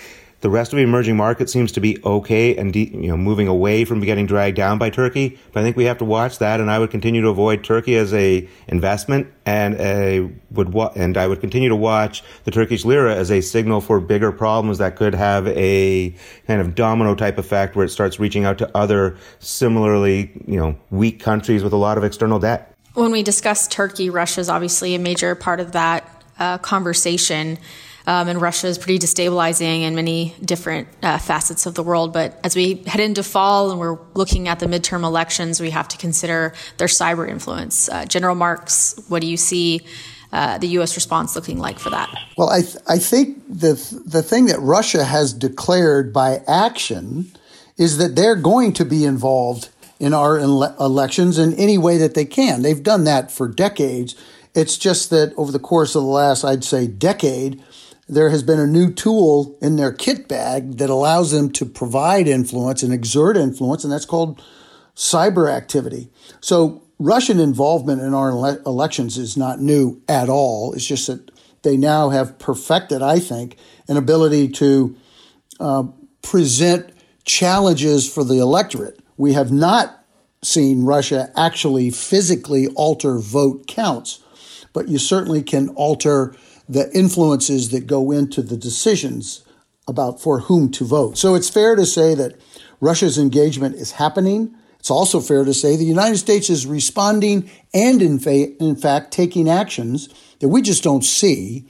The 0.47 0.51
rest 0.51 0.73
of 0.73 0.77
the 0.77 0.85
emerging 0.85 1.17
market 1.17 1.51
seems 1.51 1.73
to 1.73 1.81
be 1.81 1.99
okay 2.05 2.57
and 2.57 2.73
de- 2.73 2.89
you 2.95 3.09
know 3.09 3.17
moving 3.17 3.49
away 3.49 3.85
from 3.85 3.99
getting 3.99 4.27
dragged 4.27 4.57
down 4.57 4.79
by 4.79 4.91
Turkey. 4.91 5.41
But 5.53 5.59
I 5.59 5.63
think 5.65 5.77
we 5.77 5.87
have 5.87 5.99
to 5.99 6.05
watch 6.05 6.39
that, 6.39 6.61
and 6.61 6.71
I 6.71 6.79
would 6.79 6.93
continue 6.93 7.21
to 7.23 7.31
avoid 7.31 7.65
Turkey 7.65 7.97
as 7.97 8.15
a 8.15 8.49
investment, 8.69 9.27
and 9.45 9.75
a 9.75 10.31
would 10.53 10.73
wa- 10.73 10.93
and 10.95 11.17
I 11.17 11.27
would 11.27 11.41
continue 11.41 11.69
to 11.69 11.75
watch 11.75 12.23
the 12.45 12.53
Turkish 12.53 12.85
lira 12.85 13.17
as 13.17 13.33
a 13.33 13.41
signal 13.41 13.81
for 13.81 13.99
bigger 13.99 14.31
problems 14.31 14.79
that 14.79 14.95
could 14.95 15.17
have 15.17 15.49
a 15.49 16.15
kind 16.47 16.61
of 16.61 16.77
domino 16.77 17.17
type 17.17 17.39
effect 17.39 17.75
where 17.75 17.85
it 17.85 17.89
starts 17.89 18.21
reaching 18.21 18.45
out 18.45 18.57
to 18.59 18.71
other 18.73 19.17
similarly 19.41 20.31
you 20.47 20.61
know 20.61 20.77
weak 20.93 21.19
countries 21.19 21.65
with 21.65 21.73
a 21.73 21.77
lot 21.77 21.99
of 21.99 22.05
external 22.05 22.39
debt. 22.39 22.73
When 22.95 23.11
we 23.11 23.25
discuss 23.25 23.67
Turkey, 23.67 24.11
Russia 24.11 24.43
is 24.43 24.49
obviously 24.49 24.95
a 24.95 25.01
major 25.01 25.35
part 25.35 25.59
of 25.59 25.73
that 25.73 26.09
uh, 26.39 26.59
conversation. 26.59 27.59
Um, 28.07 28.29
and 28.29 28.41
Russia 28.41 28.69
is 28.69 28.79
pretty 28.79 28.99
destabilizing 28.99 29.83
in 29.83 29.95
many 29.95 30.35
different 30.45 30.89
uh, 31.03 31.19
facets 31.19 31.67
of 31.67 31.75
the 31.75 31.83
world. 31.83 32.13
But 32.13 32.39
as 32.45 32.55
we 32.55 32.77
head 32.87 33.01
into 33.01 33.23
fall 33.23 33.71
and 33.71 33.81
we're 33.81 33.99
looking 34.15 34.47
at 34.49 34.61
the 34.61 34.67
midterm 34.67 35.03
elections, 35.03 35.61
we 35.61 35.71
have 35.71 35.89
to 35.89 35.99
consider 35.99 36.55
their 36.77 36.89
cyber 36.89 37.29
influence. 37.29 37.89
Uh, 37.89 38.05
General 38.05 38.37
Marks, 38.37 38.95
what 39.09 39.23
do 39.23 39.27
you 39.27 39.37
see? 39.37 39.81
Uh, 40.33 40.59
the 40.59 40.67
U.S. 40.69 40.97
response 40.97 41.37
looking 41.37 41.59
like 41.59 41.79
for 41.79 41.89
that? 41.89 42.13
Well, 42.37 42.51
I, 42.51 42.61
th- 42.61 42.77
I 42.89 42.99
think 42.99 43.43
the, 43.49 43.77
th- 43.77 44.03
the 44.05 44.23
thing 44.23 44.47
that 44.47 44.59
Russia 44.59 45.05
has 45.05 45.33
declared 45.33 46.13
by 46.13 46.43
action 46.49 47.31
is 47.79 47.99
that 47.99 48.17
they're 48.17 48.37
going 48.37 48.73
to 48.75 48.85
be 48.85 49.05
involved 49.05 49.69
in 49.99 50.13
our 50.13 50.37
ele- 50.39 50.77
elections 50.79 51.39
in 51.39 51.55
any 51.55 51.79
way 51.79 51.97
that 51.99 52.15
they 52.15 52.25
can. 52.25 52.63
They've 52.63 52.83
done 52.83 53.05
that 53.05 53.31
for 53.31 53.49
decades. 53.49 54.15
It's 54.55 54.77
just 54.77 55.11
that 55.11 55.33
over 55.37 55.53
the 55.53 55.59
course 55.59 55.95
of 55.95 56.03
the 56.03 56.09
last, 56.09 56.45
I'd 56.45 56.65
say, 56.65 56.87
decade, 56.87 57.63
there 58.09 58.31
has 58.31 58.43
been 58.43 58.61
a 58.61 58.67
new 58.67 58.93
tool 58.93 59.59
in 59.61 59.77
their 59.77 59.93
kit 59.93 60.29
bag 60.29 60.79
that 60.79 60.91
allows 60.91 61.33
them 61.33 61.51
to 61.51 61.67
provide 61.67 62.29
influence 62.29 62.83
and 62.83 62.93
exert 62.93 63.37
influence, 63.37 63.83
and 63.83 63.93
that's 63.93 64.05
called 64.05 64.43
cyber 64.95 65.53
activity. 65.53 66.09
So 66.41 66.83
Russian 66.99 67.41
involvement 67.41 68.01
in 68.01 68.15
our 68.15 68.31
ele- 68.31 68.63
elections 68.65 69.19
is 69.19 69.37
not 69.37 69.61
new 69.61 70.01
at 70.09 70.29
all. 70.29 70.73
It's 70.73 70.87
just 70.87 71.09
that 71.09 71.31
they 71.63 71.77
now 71.77 72.11
have 72.11 72.39
perfected, 72.39 73.03
I 73.03 73.19
think, 73.19 73.57
an 73.89 73.97
ability 73.97 74.49
to 74.49 74.97
uh, 75.59 75.85
present 76.23 76.93
challenges 77.25 78.13
for 78.13 78.23
the 78.23 78.39
electorate. 78.39 79.01
We 79.17 79.33
have 79.33 79.51
not 79.51 80.05
seen 80.43 80.85
Russia 80.85 81.31
actually 81.37 81.91
physically 81.91 82.69
alter 82.69 83.19
vote 83.19 83.67
counts, 83.67 84.21
but 84.73 84.89
you 84.89 84.99
certainly 84.99 85.43
can 85.43 85.71
alter 85.71 86.37
the 86.69 86.91
influences 86.97 87.71
that 87.71 87.87
go 87.87 88.11
into 88.11 88.43
the 88.43 88.57
decisions 88.57 89.45
about 89.89 90.21
for 90.21 90.41
whom 90.41 90.71
to 90.73 90.85
vote. 90.85 91.17
So 91.17 91.35
it's 91.35 91.49
fair 91.49 91.77
to 91.77 91.87
say 91.87 92.15
that 92.15 92.41
Russia's 92.81 93.19
engagement 93.19 93.77
is 93.77 93.93
happening. 93.93 94.55
It's 94.81 94.91
also 94.91 95.21
fair 95.21 95.45
to 95.45 95.55
say 95.55 95.77
the 95.77 95.85
United 95.85 96.19
States 96.19 96.51
is 96.51 96.67
responding 96.67 97.51
and, 97.73 98.03
in, 98.03 98.19
fa- 98.19 98.57
in 98.63 98.77
fact, 98.77 99.13
taking 99.13 99.49
actions 99.49 100.09
that 100.41 100.49
we 100.49 100.63
just 100.63 100.83
don't 100.83 101.05
see 101.05 101.67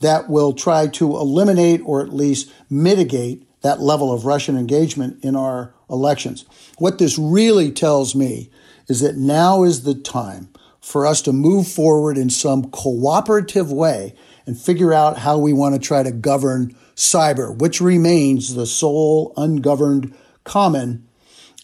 that 0.00 0.28
will 0.28 0.52
try 0.52 0.86
to 0.86 1.16
eliminate 1.16 1.80
or 1.84 2.02
at 2.02 2.12
least 2.12 2.52
mitigate 2.68 3.46
that 3.62 3.80
level 3.80 4.12
of 4.12 4.24
Russian 4.24 4.56
engagement 4.56 5.22
in 5.22 5.36
our 5.36 5.74
elections. 5.88 6.44
What 6.78 6.98
this 6.98 7.18
really 7.18 7.70
tells 7.70 8.14
me 8.14 8.50
is 8.88 9.00
that 9.00 9.16
now 9.16 9.62
is 9.62 9.82
the 9.82 9.94
time 9.94 10.48
for 10.80 11.06
us 11.06 11.20
to 11.22 11.32
move 11.32 11.68
forward 11.68 12.16
in 12.16 12.30
some 12.30 12.70
cooperative 12.70 13.70
way 13.70 14.14
and 14.50 14.58
figure 14.58 14.92
out 14.92 15.18
how 15.18 15.38
we 15.38 15.52
want 15.52 15.76
to 15.76 15.80
try 15.80 16.02
to 16.02 16.10
govern 16.10 16.74
cyber, 16.96 17.56
which 17.56 17.80
remains 17.80 18.56
the 18.56 18.66
sole 18.66 19.32
ungoverned 19.36 20.12
common. 20.42 21.06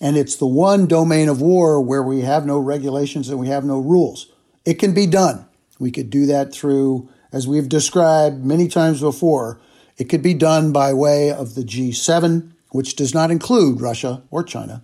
And 0.00 0.16
it's 0.16 0.36
the 0.36 0.46
one 0.46 0.86
domain 0.86 1.28
of 1.28 1.40
war 1.40 1.80
where 1.80 2.04
we 2.04 2.20
have 2.20 2.46
no 2.46 2.60
regulations 2.60 3.28
and 3.28 3.40
we 3.40 3.48
have 3.48 3.64
no 3.64 3.80
rules. 3.80 4.30
It 4.64 4.74
can 4.74 4.94
be 4.94 5.04
done. 5.04 5.48
We 5.80 5.90
could 5.90 6.10
do 6.10 6.26
that 6.26 6.52
through, 6.52 7.08
as 7.32 7.48
we've 7.48 7.68
described 7.68 8.44
many 8.44 8.68
times 8.68 9.00
before, 9.00 9.60
it 9.98 10.04
could 10.04 10.22
be 10.22 10.34
done 10.34 10.70
by 10.70 10.92
way 10.92 11.32
of 11.32 11.56
the 11.56 11.64
G7, 11.64 12.52
which 12.70 12.94
does 12.94 13.12
not 13.12 13.32
include 13.32 13.80
Russia 13.80 14.22
or 14.30 14.44
China, 14.44 14.80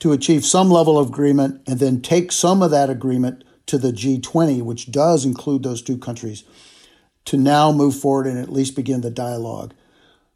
to 0.00 0.10
achieve 0.10 0.44
some 0.44 0.68
level 0.68 0.98
of 0.98 1.10
agreement 1.10 1.62
and 1.64 1.78
then 1.78 2.02
take 2.02 2.32
some 2.32 2.60
of 2.60 2.72
that 2.72 2.90
agreement 2.90 3.44
to 3.66 3.78
the 3.78 3.92
G20, 3.92 4.62
which 4.62 4.90
does 4.90 5.24
include 5.24 5.62
those 5.62 5.80
two 5.80 5.96
countries, 5.96 6.42
to 7.26 7.36
now 7.36 7.72
move 7.72 7.98
forward 7.98 8.26
and 8.26 8.38
at 8.38 8.52
least 8.52 8.74
begin 8.74 9.02
the 9.02 9.10
dialogue. 9.10 9.74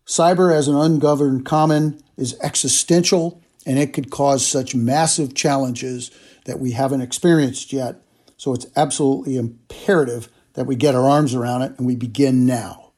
Cyber 0.07 0.55
as 0.55 0.69
an 0.69 0.77
ungoverned 0.77 1.47
common 1.47 2.01
is 2.17 2.39
existential 2.43 3.41
and 3.67 3.79
it 3.79 3.93
could 3.93 4.11
cause 4.11 4.47
such 4.47 4.75
massive 4.75 5.35
challenges 5.35 6.11
that 6.45 6.59
we 6.59 6.73
haven't 6.73 7.01
experienced 7.01 7.73
yet. 7.73 7.97
So 8.37 8.55
it's 8.55 8.67
absolutely 8.77 9.37
imperative 9.37 10.29
that 10.55 10.67
we 10.67 10.75
get 10.77 10.95
our 10.95 11.09
arms 11.09 11.35
around 11.35 11.63
it 11.63 11.79
and 11.79 11.87
we 11.87 11.95
begin 11.95 12.47
now. 12.47 12.93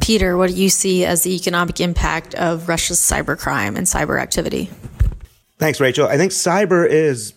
Peter, 0.00 0.36
what 0.36 0.50
do 0.50 0.54
you 0.54 0.68
see 0.68 1.04
as 1.04 1.22
the 1.22 1.34
economic 1.34 1.80
impact 1.80 2.34
of 2.34 2.68
Russia's 2.68 3.00
cybercrime 3.00 3.76
and 3.76 3.86
cyber 3.86 4.20
activity? 4.20 4.70
Thanks, 5.58 5.80
Rachel. 5.80 6.06
I 6.06 6.16
think 6.16 6.32
cyber 6.32 6.86
is 6.86 7.32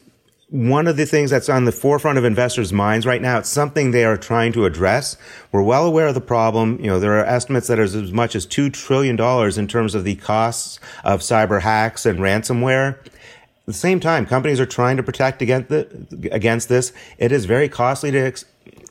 one 0.50 0.88
of 0.88 0.98
the 0.98 1.06
things 1.06 1.30
that's 1.30 1.48
on 1.48 1.66
the 1.66 1.72
forefront 1.72 2.18
of 2.18 2.26
investors' 2.26 2.74
minds 2.74 3.06
right 3.06 3.22
now. 3.22 3.38
It's 3.38 3.50
something 3.50 3.92
they 3.92 4.04
are 4.04 4.18
trying 4.18 4.52
to 4.54 4.66
address. 4.66 5.16
We're 5.52 5.62
well 5.62 5.86
aware 5.86 6.08
of 6.08 6.16
the 6.16 6.22
problem. 6.22 6.80
You 6.80 6.88
know, 6.88 7.00
there 7.00 7.20
are 7.20 7.26
estimates 7.26 7.68
that 7.68 7.78
are 7.78 7.84
as 7.84 8.12
much 8.12 8.36
as 8.36 8.48
$2 8.48 8.74
trillion 8.74 9.20
in 9.60 9.68
terms 9.68 9.94
of 9.94 10.04
the 10.04 10.16
costs 10.16 10.80
of 11.04 11.22
cyber 11.22 11.62
hacks 11.62 12.06
and 12.06 12.20
ransomware. 12.20 12.98
At 13.06 13.66
the 13.68 13.74
same 13.74 14.00
time, 14.00 14.26
companies 14.26 14.60
are 14.60 14.66
trying 14.66 14.98
to 14.98 15.04
protect 15.04 15.44
against, 15.44 15.70
the, 15.70 16.30
against 16.32 16.68
this. 16.68 16.94
It 17.20 17.32
is 17.32 17.46
very 17.46 17.70
costly 17.70 18.10
to 18.10 18.18
ex- 18.18 18.46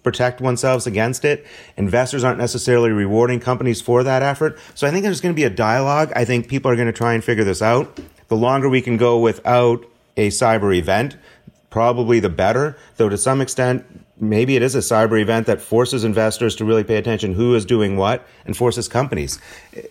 protect 0.04 0.40
oneself 0.40 0.86
against 0.86 1.24
it. 1.24 1.44
Investors 1.76 2.22
aren't 2.22 2.38
necessarily 2.38 2.90
rewarding 2.90 3.40
companies 3.40 3.80
for 3.82 4.04
that 4.04 4.22
effort. 4.22 4.56
So 4.76 4.86
I 4.86 4.92
think 4.92 5.02
there's 5.02 5.20
going 5.20 5.34
to 5.34 5.36
be 5.36 5.42
a 5.42 5.50
dialogue. 5.50 6.12
I 6.14 6.24
think 6.24 6.46
people 6.46 6.70
are 6.70 6.76
going 6.76 6.86
to 6.86 6.92
try 6.92 7.14
and 7.14 7.24
figure 7.24 7.42
this 7.42 7.62
out. 7.62 7.98
The 8.28 8.36
longer 8.36 8.68
we 8.68 8.80
can 8.80 8.96
go 8.96 9.18
without 9.18 9.84
a 10.16 10.28
cyber 10.28 10.76
event, 10.76 11.16
probably 11.70 12.20
the 12.20 12.28
better, 12.28 12.76
though 12.96 13.08
to 13.08 13.18
some 13.18 13.40
extent, 13.40 13.84
maybe 14.20 14.56
it 14.56 14.62
is 14.62 14.74
a 14.74 14.78
cyber 14.78 15.20
event 15.20 15.46
that 15.46 15.60
forces 15.60 16.04
investors 16.04 16.56
to 16.56 16.64
really 16.64 16.84
pay 16.84 16.96
attention 16.96 17.34
who 17.34 17.54
is 17.54 17.64
doing 17.64 17.96
what 17.96 18.26
and 18.46 18.56
forces 18.56 18.88
companies. 18.88 19.38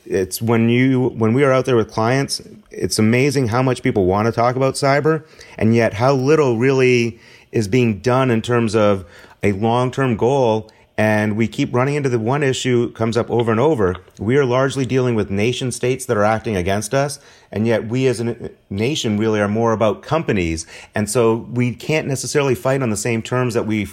It's 0.05 0.41
when 0.41 0.69
you 0.69 1.10
when 1.10 1.34
we 1.34 1.43
are 1.43 1.51
out 1.51 1.65
there 1.65 1.75
with 1.75 1.91
clients, 1.91 2.41
it's 2.72 3.00
amazing 3.00 3.48
how 3.48 3.62
much 3.62 3.84
people 3.84 4.05
want 4.05 4.25
to 4.25 4.31
talk 4.31 4.55
about 4.55 4.74
cyber 4.74 5.25
and 5.57 5.75
yet 5.75 5.93
how 5.93 6.13
little 6.13 6.57
really 6.57 7.19
is 7.51 7.67
being 7.67 8.00
done 8.00 8.29
in 8.29 8.41
terms 8.41 8.75
of 8.75 9.05
a 9.43 9.51
long-term 9.53 10.17
goal 10.17 10.69
and 10.98 11.38
we 11.38 11.48
keep 11.48 11.74
running 11.74 11.94
into 11.94 12.10
the 12.10 12.18
one 12.18 12.42
issue 12.42 12.92
comes 12.94 13.16
up 13.16 13.30
over 13.30 13.51
and 13.51 13.60
over. 13.60 13.96
We 14.20 14.36
are 14.38 14.46
largely 14.46 14.86
dealing 14.86 15.13
with 15.13 15.30
nation 15.30 15.72
states 15.72 16.06
that 16.06 16.18
are 16.18 16.24
acting 16.24 16.56
against 16.56 16.94
us, 16.94 17.20
and 17.51 17.68
yet 17.68 17.88
we 17.88 18.08
as 18.08 18.20
a 18.20 18.51
nation 18.70 19.18
really 19.18 19.39
are 19.39 19.48
more 19.48 19.74
about 19.74 20.01
companies. 20.01 20.66
And 20.96 21.10
so 21.10 21.36
we 21.36 21.75
can't 21.75 22.08
necessarily 22.08 22.56
fight 22.56 22.82
on 22.82 22.89
the 22.89 22.98
same 22.98 23.22
terms 23.22 23.54
that 23.54 23.68
we 23.68 23.88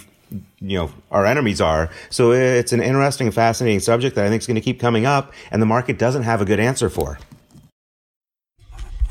you 0.59 0.77
know 0.77 0.91
our 1.11 1.23
enemies 1.23 1.61
are 1.61 1.89
so 2.09 2.31
it's 2.31 2.73
an 2.73 2.81
interesting 2.81 3.29
fascinating 3.29 3.79
subject 3.79 4.15
that 4.15 4.25
i 4.25 4.29
think 4.29 4.41
is 4.41 4.47
going 4.47 4.55
to 4.55 4.61
keep 4.61 4.79
coming 4.79 5.05
up 5.05 5.31
and 5.51 5.61
the 5.61 5.67
market 5.67 5.99
doesn't 5.99 6.23
have 6.23 6.41
a 6.41 6.45
good 6.45 6.59
answer 6.59 6.89
for 6.89 7.19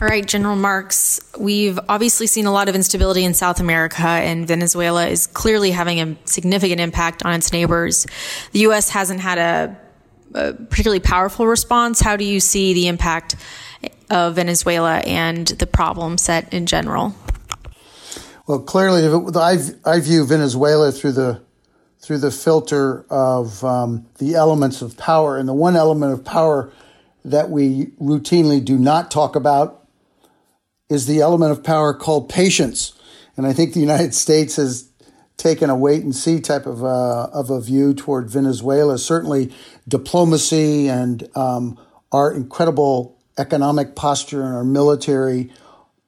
all 0.00 0.08
right, 0.08 0.26
General 0.26 0.56
Marks, 0.56 1.20
we've 1.38 1.78
obviously 1.88 2.26
seen 2.26 2.46
a 2.46 2.52
lot 2.52 2.68
of 2.68 2.74
instability 2.74 3.22
in 3.22 3.32
South 3.32 3.60
America, 3.60 4.02
and 4.02 4.46
Venezuela 4.46 5.06
is 5.06 5.28
clearly 5.28 5.70
having 5.70 6.00
a 6.00 6.16
significant 6.24 6.80
impact 6.80 7.24
on 7.24 7.32
its 7.32 7.52
neighbors. 7.52 8.04
The 8.50 8.60
U.S. 8.60 8.90
hasn't 8.90 9.20
had 9.20 9.38
a, 9.38 9.78
a 10.34 10.52
particularly 10.52 10.98
powerful 10.98 11.46
response. 11.46 12.00
How 12.00 12.16
do 12.16 12.24
you 12.24 12.40
see 12.40 12.74
the 12.74 12.88
impact 12.88 13.36
of 14.10 14.34
Venezuela 14.34 14.96
and 14.98 15.46
the 15.46 15.66
problem 15.66 16.18
set 16.18 16.52
in 16.52 16.66
general? 16.66 17.14
Well, 18.48 18.60
clearly, 18.60 19.06
I, 19.36 19.58
I 19.86 20.00
view 20.00 20.26
Venezuela 20.26 20.90
through 20.90 21.12
the 21.12 21.40
through 22.00 22.18
the 22.18 22.30
filter 22.30 23.06
of 23.08 23.64
um, 23.64 24.04
the 24.18 24.34
elements 24.34 24.82
of 24.82 24.96
power, 24.98 25.38
and 25.38 25.48
the 25.48 25.54
one 25.54 25.76
element 25.76 26.12
of 26.12 26.22
power 26.24 26.70
that 27.24 27.48
we 27.48 27.86
routinely 27.98 28.62
do 28.62 28.76
not 28.76 29.10
talk 29.10 29.36
about 29.36 29.83
is 30.94 31.06
the 31.06 31.20
element 31.20 31.52
of 31.52 31.62
power 31.62 31.92
called 31.92 32.28
patience. 32.28 32.92
And 33.36 33.46
I 33.46 33.52
think 33.52 33.74
the 33.74 33.80
United 33.80 34.14
States 34.14 34.56
has 34.56 34.88
taken 35.36 35.68
a 35.68 35.76
wait 35.76 36.02
and 36.04 36.14
see 36.14 36.40
type 36.40 36.66
of, 36.66 36.84
uh, 36.84 37.24
of 37.32 37.50
a 37.50 37.60
view 37.60 37.92
toward 37.92 38.30
Venezuela. 38.30 38.96
Certainly, 38.96 39.52
diplomacy 39.88 40.88
and 40.88 41.28
um, 41.36 41.78
our 42.12 42.32
incredible 42.32 43.18
economic 43.36 43.96
posture 43.96 44.42
and 44.44 44.54
our 44.54 44.64
military, 44.64 45.52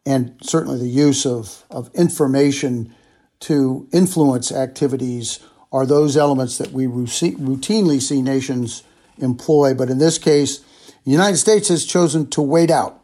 and 0.07 0.37
certainly 0.41 0.79
the 0.79 0.89
use 0.89 1.27
of, 1.27 1.65
of 1.71 1.91
information 1.95 2.95
to 3.41 3.89
influence 3.93 4.53
activities 4.53 5.41
are 5.73 5.85
those 5.85 6.17
elements 6.17 6.59
that 6.59 6.71
we 6.71 6.87
routinely 6.87 8.01
see 8.01 8.23
nations 8.23 8.85
employ. 9.19 9.75
But 9.75 9.91
in 9.91 9.99
this 9.99 10.17
case, 10.17 10.59
the 11.05 11.11
United 11.11 11.37
States 11.39 11.69
has 11.69 11.85
chosen 11.85 12.31
to 12.31 12.41
wait 12.41 12.71
out 12.71 13.03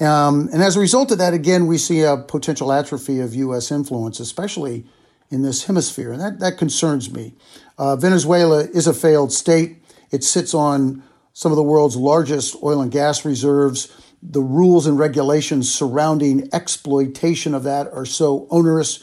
um, 0.00 0.48
and 0.52 0.62
as 0.62 0.76
a 0.76 0.80
result 0.80 1.12
of 1.12 1.18
that, 1.18 1.34
again, 1.34 1.66
we 1.66 1.78
see 1.78 2.02
a 2.02 2.16
potential 2.16 2.72
atrophy 2.72 3.20
of 3.20 3.34
U.S. 3.34 3.70
influence, 3.70 4.18
especially 4.18 4.86
in 5.30 5.42
this 5.42 5.64
hemisphere. 5.64 6.12
And 6.12 6.20
that, 6.20 6.40
that 6.40 6.58
concerns 6.58 7.12
me. 7.12 7.34
Uh, 7.78 7.96
Venezuela 7.96 8.60
is 8.60 8.86
a 8.86 8.94
failed 8.94 9.32
state. 9.32 9.82
It 10.10 10.24
sits 10.24 10.54
on 10.54 11.02
some 11.32 11.52
of 11.52 11.56
the 11.56 11.62
world's 11.62 11.96
largest 11.96 12.56
oil 12.62 12.80
and 12.80 12.90
gas 12.90 13.24
reserves. 13.24 13.92
The 14.22 14.42
rules 14.42 14.86
and 14.86 14.98
regulations 14.98 15.72
surrounding 15.72 16.48
exploitation 16.52 17.54
of 17.54 17.64
that 17.64 17.92
are 17.92 18.06
so 18.06 18.46
onerous. 18.50 19.02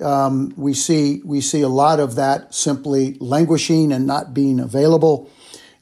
Um, 0.00 0.52
we 0.56 0.74
see 0.74 1.22
we 1.24 1.40
see 1.40 1.62
a 1.62 1.68
lot 1.68 1.98
of 1.98 2.14
that 2.16 2.54
simply 2.54 3.16
languishing 3.18 3.92
and 3.92 4.06
not 4.06 4.34
being 4.34 4.60
available. 4.60 5.30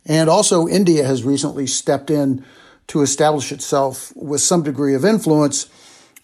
And 0.07 0.31
also, 0.31 0.69
India 0.69 1.05
has 1.05 1.25
recently 1.25 1.67
stepped 1.67 2.11
in 2.11 2.45
to 2.89 3.03
establish 3.03 3.53
itself 3.53 4.13
with 4.17 4.41
some 4.41 4.63
degree 4.63 4.95
of 4.95 5.05
influence. 5.05 5.69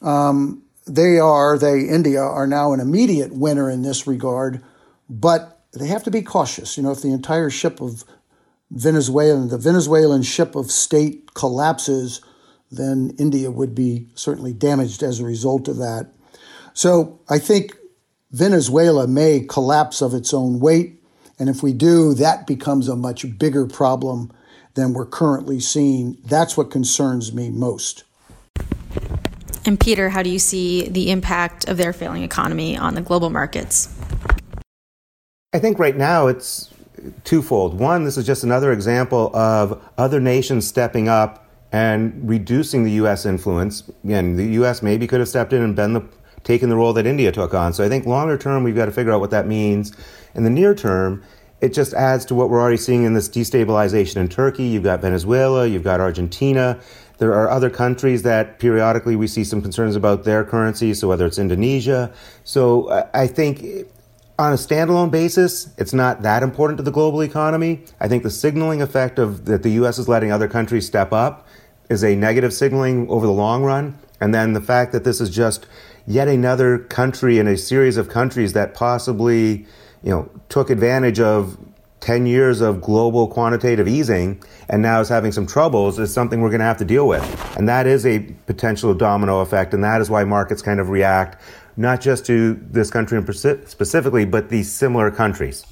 Um, 0.01 0.63
they 0.87 1.19
are, 1.19 1.59
they, 1.59 1.81
India, 1.81 2.21
are 2.21 2.47
now 2.47 2.73
an 2.73 2.81
immediate 2.81 3.33
winner 3.33 3.71
in 3.71 3.83
this 3.83 4.07
regard, 4.07 4.63
but 5.09 5.61
they 5.73 5.87
have 5.87 6.05
to 6.05 6.11
be 6.11 6.23
cautious. 6.23 6.77
You 6.77 6.83
know, 6.83 6.91
if 6.93 7.03
the 7.03 7.13
entire 7.13 7.51
ship 7.51 7.81
of 7.81 8.05
Venezuela, 8.71 9.47
the 9.47 9.59
Venezuelan 9.59 10.23
ship 10.23 10.55
of 10.55 10.71
state 10.71 11.35
collapses, 11.35 12.21
then 12.71 13.15
India 13.19 13.51
would 13.51 13.75
be 13.75 14.09
certainly 14.15 14.53
damaged 14.53 15.03
as 15.03 15.21
a 15.21 15.25
result 15.25 15.69
of 15.69 15.77
that. 15.77 16.11
So 16.75 17.21
I 17.29 17.39
think 17.39 17.77
Venezuela 18.31 19.07
may 19.07 19.41
collapse 19.41 20.01
of 20.01 20.15
its 20.15 20.33
own 20.33 20.59
weight. 20.59 21.03
And 21.39 21.49
if 21.49 21.63
we 21.63 21.73
do, 21.73 22.15
that 22.15 22.47
becomes 22.47 22.89
a 22.89 22.97
much 22.97 23.39
bigger 23.39 23.67
problem 23.67 24.33
than 24.75 24.93
we're 24.93 25.07
currently 25.07 25.61
seeing. 25.61 26.19
That's 26.25 26.57
what 26.57 26.71
concerns 26.71 27.33
me 27.33 27.51
most. 27.51 28.05
And 29.65 29.79
Peter, 29.79 30.11
how 30.11 30.23
do 30.23 30.31
you 30.31 30.39
see 30.39 30.89
the 30.89 31.11
impact 31.11 31.69
of 31.69 31.77
their 31.77 31.93
failing 31.93 32.23
economy 32.23 32.77
on 32.77 32.95
the 32.95 33.01
global 33.01 33.31
markets? 33.31 33.95
I 35.53 35.59
think 35.59 35.79
right 35.79 35.97
now 35.97 36.27
it's 36.27 36.73
twofold. 37.25 37.79
One, 37.79 38.05
this 38.05 38.17
is 38.17 38.27
just 38.27 38.43
another 38.43 38.73
example 38.73 39.35
of 39.37 39.83
other 39.99 40.21
nations 40.21 40.67
stepping 40.67 41.09
up 41.09 41.47
and 41.71 42.29
reducing 42.29 42.85
the 42.85 42.93
U.S. 42.93 43.25
influence. 43.25 43.89
Again, 44.05 44.37
the 44.37 44.47
U.S. 44.55 44.83
maybe 44.83 45.07
could 45.07 45.21
have 45.21 45.29
stepped 45.29 45.53
in 45.53 45.63
and 45.63 45.75
been 45.77 45.95
the, 45.95 46.03
taken 46.45 46.69
the 46.69 46.77
role 46.77 46.93
that 46.93 47.07
India 47.07 47.33
took 47.33 47.55
on. 47.55 47.73
So 47.73 47.85
I 47.85 47.89
think 47.89 48.05
longer 48.05 48.37
term, 48.37 48.63
we've 48.65 48.75
got 48.75 48.87
to 48.87 48.93
figure 48.93 49.13
out 49.13 49.21
what 49.21 49.31
that 49.31 49.47
means. 49.47 49.93
In 50.35 50.45
the 50.45 50.51
near 50.51 50.75
term, 50.75 51.23
it 51.63 51.73
just 51.73 51.95
adds 51.95 52.25
to 52.27 52.35
what 52.35 52.51
we're 52.51 52.61
already 52.61 52.77
seeing 52.77 53.05
in 53.05 53.15
this 53.15 53.29
destabilization 53.29 54.17
in 54.17 54.29
Turkey. 54.29 54.65
You've 54.65 54.83
got 54.83 55.01
Venezuela, 55.01 55.65
you've 55.65 55.85
got 55.85 56.01
Argentina. 56.01 56.81
There 57.19 57.33
are 57.35 57.49
other 57.49 57.71
countries 57.71 58.25
that 58.25 58.59
periodically 58.59 59.15
we 59.15 59.29
see 59.29 59.45
some 59.45 59.63
concerns 59.63 59.95
about 59.95 60.25
their 60.25 60.45
currency, 60.45 60.93
so 60.93 61.07
whether 61.07 61.25
it's 61.25 61.39
Indonesia. 61.39 62.13
So 62.43 63.07
I 63.15 63.29
think 63.29 63.87
on 64.41 64.53
a 64.53 64.57
standalone 64.57 65.13
basis, 65.13 65.73
it's 65.79 65.93
not 65.93 66.23
that 66.23 66.43
important 66.43 66.79
to 66.79 66.83
the 66.83 66.91
global 66.91 67.23
economy. 67.23 67.85
I 68.01 68.09
think 68.09 68.25
the 68.25 68.31
signaling 68.31 68.83
effect 68.83 69.21
of 69.21 69.45
that 69.45 69.63
the 69.63 69.71
US 69.83 70.01
is 70.01 70.09
letting 70.09 70.33
other 70.33 70.49
countries 70.49 70.85
step 70.85 71.13
up 71.13 71.47
is 71.89 72.03
a 72.03 72.17
negative 72.17 72.53
signaling 72.53 73.09
over 73.09 73.25
the 73.25 73.33
long 73.33 73.63
run. 73.63 73.97
And 74.21 74.35
then 74.35 74.53
the 74.53 74.61
fact 74.61 74.91
that 74.91 75.05
this 75.05 75.21
is 75.21 75.31
just 75.31 75.67
yet 76.09 76.27
another 76.27 76.79
country 76.79 77.39
in 77.39 77.47
a 77.47 77.57
series 77.57 77.97
of 77.97 78.09
countries 78.09 78.53
that 78.55 78.75
possibly 78.75 79.65
you 80.03 80.11
know, 80.11 80.31
took 80.49 80.71
advantage 80.71 81.21
of 81.21 81.57
10 82.01 82.27
years 82.27 82.61
of 82.61 82.81
global 82.81 83.29
quantitative 83.29 83.87
easing 83.87 84.43
and 84.69 84.83
now 84.83 85.01
is 85.01 85.09
having 85.09 85.31
some 85.31 85.47
troubles 85.47 85.99
is 85.99 86.13
something 86.13 86.41
we're 86.41 86.51
going 86.51 86.59
to 86.59 86.65
have 86.65 86.79
to 86.79 86.85
deal 86.85 87.07
with. 87.07 87.23
And 87.57 87.69
that 87.69 87.87
is 87.87 88.05
a 88.05 88.19
potential 88.47 88.93
domino 88.93 89.41
effect. 89.41 89.73
And 89.73 89.85
that 89.85 90.01
is 90.01 90.11
why 90.11 90.25
markets 90.25 90.63
kind 90.63 90.81
of 90.81 90.89
react, 90.89 91.41
not 91.77 92.01
just 92.01 92.27
to 92.27 92.55
this 92.71 92.91
country 92.91 93.23
specifically, 93.33 94.25
but 94.25 94.49
these 94.49 94.71
similar 94.71 95.13
countries. 95.13 95.65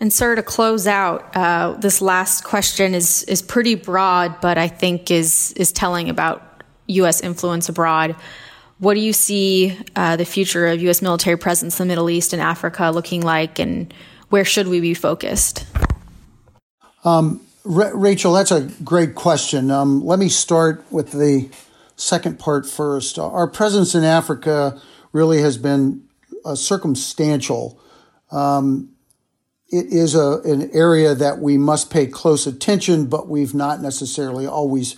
And 0.00 0.12
sir, 0.12 0.34
to 0.34 0.42
close 0.42 0.86
out, 0.86 1.36
uh, 1.36 1.74
this 1.74 2.02
last 2.02 2.42
question 2.42 2.92
is 2.92 3.22
is 3.24 3.40
pretty 3.40 3.76
broad, 3.76 4.40
but 4.40 4.58
I 4.58 4.66
think 4.66 5.12
is 5.12 5.52
is 5.52 5.70
telling 5.70 6.10
about 6.10 6.64
U.S. 6.88 7.20
influence 7.20 7.68
abroad. 7.68 8.16
What 8.82 8.94
do 8.94 9.00
you 9.00 9.12
see 9.12 9.78
uh, 9.94 10.16
the 10.16 10.24
future 10.24 10.66
of 10.66 10.82
U.S. 10.82 11.02
military 11.02 11.38
presence 11.38 11.78
in 11.78 11.86
the 11.86 11.92
Middle 11.92 12.10
East 12.10 12.32
and 12.32 12.42
Africa 12.42 12.90
looking 12.90 13.22
like, 13.22 13.60
and 13.60 13.94
where 14.28 14.44
should 14.44 14.66
we 14.66 14.80
be 14.80 14.92
focused? 14.92 15.64
Um, 17.04 17.46
Rachel, 17.62 18.32
that's 18.32 18.50
a 18.50 18.62
great 18.82 19.14
question. 19.14 19.70
Um, 19.70 20.04
let 20.04 20.18
me 20.18 20.28
start 20.28 20.84
with 20.90 21.12
the 21.12 21.48
second 21.94 22.40
part 22.40 22.66
first. 22.66 23.20
Our 23.20 23.46
presence 23.46 23.94
in 23.94 24.02
Africa 24.02 24.82
really 25.12 25.40
has 25.42 25.56
been 25.56 26.02
uh, 26.44 26.56
circumstantial. 26.56 27.80
Um, 28.32 28.88
it 29.68 29.92
is 29.92 30.16
a, 30.16 30.40
an 30.40 30.68
area 30.72 31.14
that 31.14 31.38
we 31.38 31.56
must 31.56 31.88
pay 31.88 32.08
close 32.08 32.48
attention, 32.48 33.06
but 33.06 33.28
we've 33.28 33.54
not 33.54 33.80
necessarily 33.80 34.44
always 34.44 34.96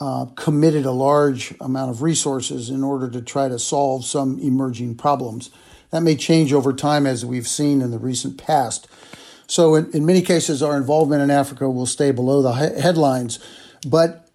uh, 0.00 0.24
committed 0.34 0.86
a 0.86 0.90
large 0.90 1.54
amount 1.60 1.90
of 1.90 2.02
resources 2.02 2.70
in 2.70 2.82
order 2.82 3.10
to 3.10 3.20
try 3.20 3.48
to 3.48 3.58
solve 3.58 4.04
some 4.04 4.38
emerging 4.38 4.94
problems. 4.94 5.50
That 5.90 6.02
may 6.02 6.16
change 6.16 6.52
over 6.52 6.72
time, 6.72 7.06
as 7.06 7.24
we've 7.24 7.48
seen 7.48 7.82
in 7.82 7.90
the 7.90 7.98
recent 7.98 8.38
past. 8.38 8.88
So, 9.46 9.74
in, 9.74 9.90
in 9.92 10.06
many 10.06 10.22
cases, 10.22 10.62
our 10.62 10.76
involvement 10.76 11.22
in 11.22 11.30
Africa 11.30 11.68
will 11.68 11.86
stay 11.86 12.12
below 12.12 12.40
the 12.40 12.52
he- 12.52 12.80
headlines, 12.80 13.40
but 13.86 14.28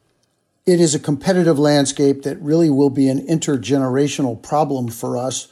it 0.65 0.81
is 0.81 0.93
a 0.93 0.99
competitive 0.99 1.57
landscape 1.57 2.23
that 2.23 2.39
really 2.41 2.69
will 2.69 2.89
be 2.89 3.07
an 3.07 3.25
intergenerational 3.25 4.41
problem 4.41 4.89
for 4.89 5.17
us. 5.17 5.47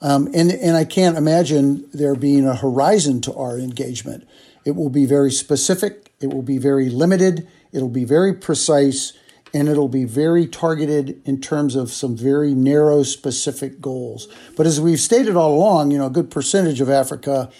Um, 0.00 0.26
and, 0.34 0.50
and 0.50 0.76
I 0.76 0.84
can't 0.84 1.16
imagine 1.16 1.88
there 1.92 2.14
being 2.14 2.46
a 2.46 2.56
horizon 2.56 3.20
to 3.22 3.34
our 3.34 3.58
engagement. 3.58 4.26
It 4.64 4.72
will 4.72 4.90
be 4.90 5.06
very 5.06 5.30
specific, 5.30 6.12
it 6.20 6.28
will 6.28 6.42
be 6.42 6.58
very 6.58 6.88
limited, 6.88 7.46
it'll 7.72 7.88
be 7.88 8.04
very 8.04 8.34
precise, 8.34 9.12
and 9.54 9.68
it'll 9.68 9.88
be 9.88 10.04
very 10.04 10.48
targeted 10.48 11.22
in 11.24 11.40
terms 11.40 11.76
of 11.76 11.92
some 11.92 12.16
very 12.16 12.54
narrow 12.54 13.04
specific 13.04 13.80
goals. 13.80 14.26
But 14.56 14.66
as 14.66 14.80
we've 14.80 15.00
stated 15.00 15.36
all 15.36 15.54
along, 15.54 15.92
you 15.92 15.98
know, 15.98 16.06
a 16.06 16.10
good 16.10 16.30
percentage 16.30 16.80
of 16.80 16.90
Africa 16.90 17.50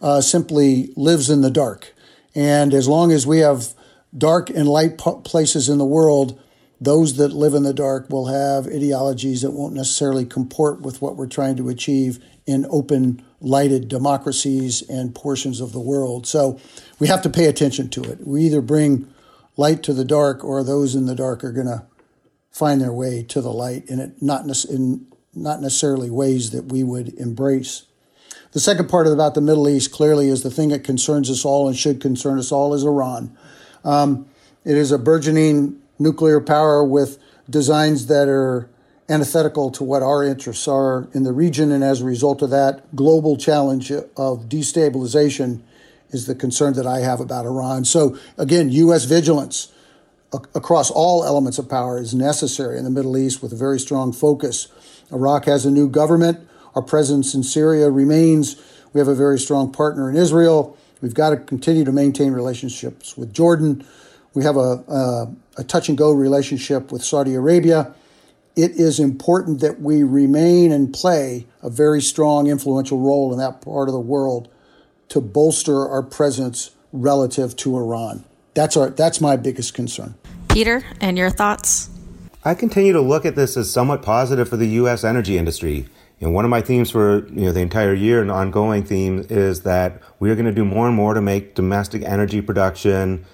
uh, 0.00 0.22
simply 0.22 0.92
lives 0.96 1.28
in 1.28 1.42
the 1.42 1.50
dark. 1.50 1.92
And 2.34 2.72
as 2.72 2.88
long 2.88 3.12
as 3.12 3.26
we 3.26 3.38
have 3.40 3.74
dark 4.16 4.48
and 4.48 4.66
light 4.66 4.96
places 4.96 5.68
in 5.68 5.76
the 5.76 5.84
world, 5.84 6.40
those 6.80 7.16
that 7.18 7.32
live 7.32 7.54
in 7.54 7.62
the 7.62 7.74
dark 7.74 8.08
will 8.10 8.26
have 8.26 8.66
ideologies 8.66 9.42
that 9.42 9.52
won't 9.52 9.74
necessarily 9.74 10.24
comport 10.24 10.80
with 10.80 11.02
what 11.02 11.16
we're 11.16 11.26
trying 11.26 11.56
to 11.56 11.68
achieve 11.68 12.24
in 12.46 12.66
open, 12.70 13.22
lighted 13.40 13.88
democracies 13.88 14.82
and 14.88 15.14
portions 15.14 15.60
of 15.60 15.72
the 15.72 15.80
world. 15.80 16.26
So 16.26 16.58
we 16.98 17.06
have 17.06 17.22
to 17.22 17.30
pay 17.30 17.46
attention 17.46 17.90
to 17.90 18.02
it. 18.02 18.26
We 18.26 18.44
either 18.44 18.60
bring 18.60 19.08
light 19.56 19.82
to 19.84 19.92
the 19.92 20.04
dark, 20.04 20.44
or 20.44 20.62
those 20.62 20.94
in 20.94 21.06
the 21.06 21.14
dark 21.14 21.44
are 21.44 21.52
going 21.52 21.66
to 21.66 21.84
find 22.50 22.80
their 22.80 22.92
way 22.92 23.22
to 23.22 23.40
the 23.40 23.52
light, 23.52 23.88
and 23.88 24.00
it 24.00 24.22
not 24.22 24.44
in 24.66 25.06
not 25.34 25.60
necessarily 25.60 26.10
ways 26.10 26.50
that 26.50 26.66
we 26.66 26.84
would 26.84 27.08
embrace. 27.14 27.86
The 28.52 28.60
second 28.60 28.88
part 28.88 29.08
about 29.08 29.34
the 29.34 29.40
Middle 29.40 29.68
East 29.68 29.90
clearly 29.90 30.28
is 30.28 30.44
the 30.44 30.50
thing 30.50 30.68
that 30.68 30.84
concerns 30.84 31.28
us 31.28 31.44
all 31.44 31.66
and 31.66 31.76
should 31.76 32.00
concern 32.00 32.38
us 32.38 32.52
all 32.52 32.72
is 32.72 32.84
Iran. 32.84 33.36
Um, 33.84 34.26
it 34.64 34.76
is 34.76 34.92
a 34.92 34.98
burgeoning 34.98 35.80
nuclear 35.98 36.40
power 36.40 36.84
with 36.84 37.18
designs 37.50 38.06
that 38.06 38.28
are 38.28 38.70
antithetical 39.08 39.70
to 39.72 39.84
what 39.84 40.02
our 40.02 40.22
interests 40.22 40.68
are 40.68 41.08
in 41.12 41.24
the 41.24 41.32
region, 41.32 41.72
and 41.72 41.82
as 41.82 42.00
a 42.00 42.04
result 42.04 42.42
of 42.42 42.50
that, 42.50 42.94
global 42.94 43.36
challenge 43.36 43.90
of 43.90 44.48
destabilization 44.48 45.60
is 46.14 46.26
the 46.26 46.34
concern 46.34 46.74
that 46.74 46.86
I 46.86 47.00
have 47.00 47.20
about 47.20 47.44
Iran. 47.44 47.84
So, 47.84 48.16
again, 48.38 48.70
U.S. 48.70 49.04
vigilance 49.04 49.72
across 50.54 50.90
all 50.90 51.24
elements 51.24 51.58
of 51.58 51.68
power 51.68 51.98
is 51.98 52.14
necessary 52.14 52.78
in 52.78 52.84
the 52.84 52.90
Middle 52.90 53.16
East 53.16 53.42
with 53.42 53.52
a 53.52 53.56
very 53.56 53.78
strong 53.78 54.12
focus. 54.12 54.68
Iraq 55.12 55.44
has 55.44 55.66
a 55.66 55.70
new 55.70 55.88
government. 55.88 56.48
Our 56.74 56.82
presence 56.82 57.34
in 57.34 57.42
Syria 57.42 57.90
remains. 57.90 58.56
We 58.92 59.00
have 59.00 59.08
a 59.08 59.14
very 59.14 59.38
strong 59.38 59.72
partner 59.72 60.08
in 60.08 60.16
Israel. 60.16 60.76
We've 61.00 61.14
got 61.14 61.30
to 61.30 61.36
continue 61.36 61.84
to 61.84 61.92
maintain 61.92 62.32
relationships 62.32 63.16
with 63.16 63.32
Jordan. 63.32 63.84
We 64.34 64.44
have 64.44 64.56
a, 64.56 64.82
a, 64.88 65.34
a 65.58 65.64
touch 65.64 65.88
and 65.88 65.98
go 65.98 66.12
relationship 66.12 66.90
with 66.90 67.04
Saudi 67.04 67.34
Arabia. 67.34 67.94
It 68.56 68.72
is 68.72 69.00
important 69.00 69.60
that 69.60 69.80
we 69.80 70.02
remain 70.04 70.72
and 70.72 70.92
play 70.92 71.46
a 71.62 71.70
very 71.70 72.00
strong, 72.00 72.46
influential 72.46 72.98
role 72.98 73.32
in 73.32 73.38
that 73.38 73.60
part 73.60 73.88
of 73.88 73.92
the 73.92 74.00
world 74.00 74.48
to 75.14 75.20
bolster 75.20 75.88
our 75.88 76.02
presence 76.02 76.72
relative 76.92 77.54
to 77.54 77.76
Iran. 77.76 78.24
That's 78.54 78.76
our 78.76 78.90
that's 78.90 79.20
my 79.20 79.36
biggest 79.36 79.72
concern. 79.72 80.16
Peter, 80.48 80.84
and 81.00 81.16
your 81.16 81.30
thoughts? 81.30 81.88
I 82.44 82.54
continue 82.54 82.92
to 82.92 83.00
look 83.00 83.24
at 83.24 83.36
this 83.36 83.56
as 83.56 83.70
somewhat 83.70 84.02
positive 84.02 84.48
for 84.48 84.56
the 84.56 84.66
U.S. 84.80 85.04
energy 85.04 85.38
industry. 85.38 85.86
And 86.20 86.34
one 86.34 86.44
of 86.44 86.50
my 86.50 86.60
themes 86.62 86.90
for 86.90 87.28
you 87.28 87.46
know 87.46 87.52
the 87.52 87.60
entire 87.60 87.94
year 87.94 88.22
and 88.22 88.28
ongoing 88.28 88.82
theme 88.82 89.24
is 89.30 89.60
that 89.60 90.02
we 90.18 90.32
are 90.32 90.34
going 90.34 90.46
to 90.46 90.52
do 90.52 90.64
more 90.64 90.88
and 90.88 90.96
more 90.96 91.14
to 91.14 91.20
make 91.20 91.54
domestic 91.54 92.02
energy 92.02 92.40
production 92.40 93.24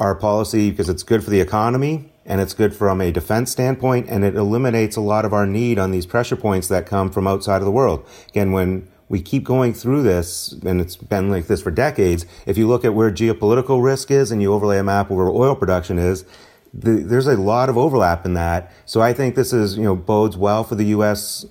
our 0.00 0.16
policy 0.16 0.70
because 0.70 0.88
it's 0.88 1.04
good 1.04 1.22
for 1.22 1.30
the 1.30 1.40
economy 1.40 2.12
and 2.26 2.40
it's 2.40 2.54
good 2.54 2.74
from 2.74 3.00
a 3.00 3.12
defense 3.12 3.52
standpoint 3.52 4.08
and 4.08 4.24
it 4.24 4.34
eliminates 4.34 4.96
a 4.96 5.00
lot 5.00 5.24
of 5.24 5.32
our 5.32 5.46
need 5.46 5.78
on 5.78 5.92
these 5.92 6.06
pressure 6.06 6.36
points 6.36 6.66
that 6.66 6.84
come 6.84 7.12
from 7.12 7.28
outside 7.28 7.58
of 7.58 7.64
the 7.64 7.70
world. 7.70 8.04
Again, 8.30 8.50
when 8.50 8.89
we 9.10 9.20
keep 9.20 9.42
going 9.42 9.74
through 9.74 10.04
this, 10.04 10.52
and 10.64 10.80
it's 10.80 10.96
been 10.96 11.30
like 11.30 11.48
this 11.48 11.60
for 11.60 11.72
decades. 11.72 12.24
If 12.46 12.56
you 12.56 12.68
look 12.68 12.84
at 12.84 12.94
where 12.94 13.10
geopolitical 13.10 13.82
risk 13.82 14.10
is 14.10 14.30
and 14.30 14.40
you 14.40 14.54
overlay 14.54 14.78
a 14.78 14.84
map 14.84 15.10
where 15.10 15.28
oil 15.28 15.56
production 15.56 15.98
is, 15.98 16.24
the, 16.72 16.92
there's 16.92 17.26
a 17.26 17.36
lot 17.36 17.68
of 17.68 17.76
overlap 17.76 18.24
in 18.24 18.34
that. 18.34 18.72
So 18.86 19.02
I 19.02 19.12
think 19.12 19.34
this 19.34 19.52
is, 19.52 19.76
you 19.76 19.82
know, 19.82 19.96
bodes 19.96 20.36
well 20.36 20.62
for 20.62 20.76
the 20.76 20.84
U.S 20.86 21.44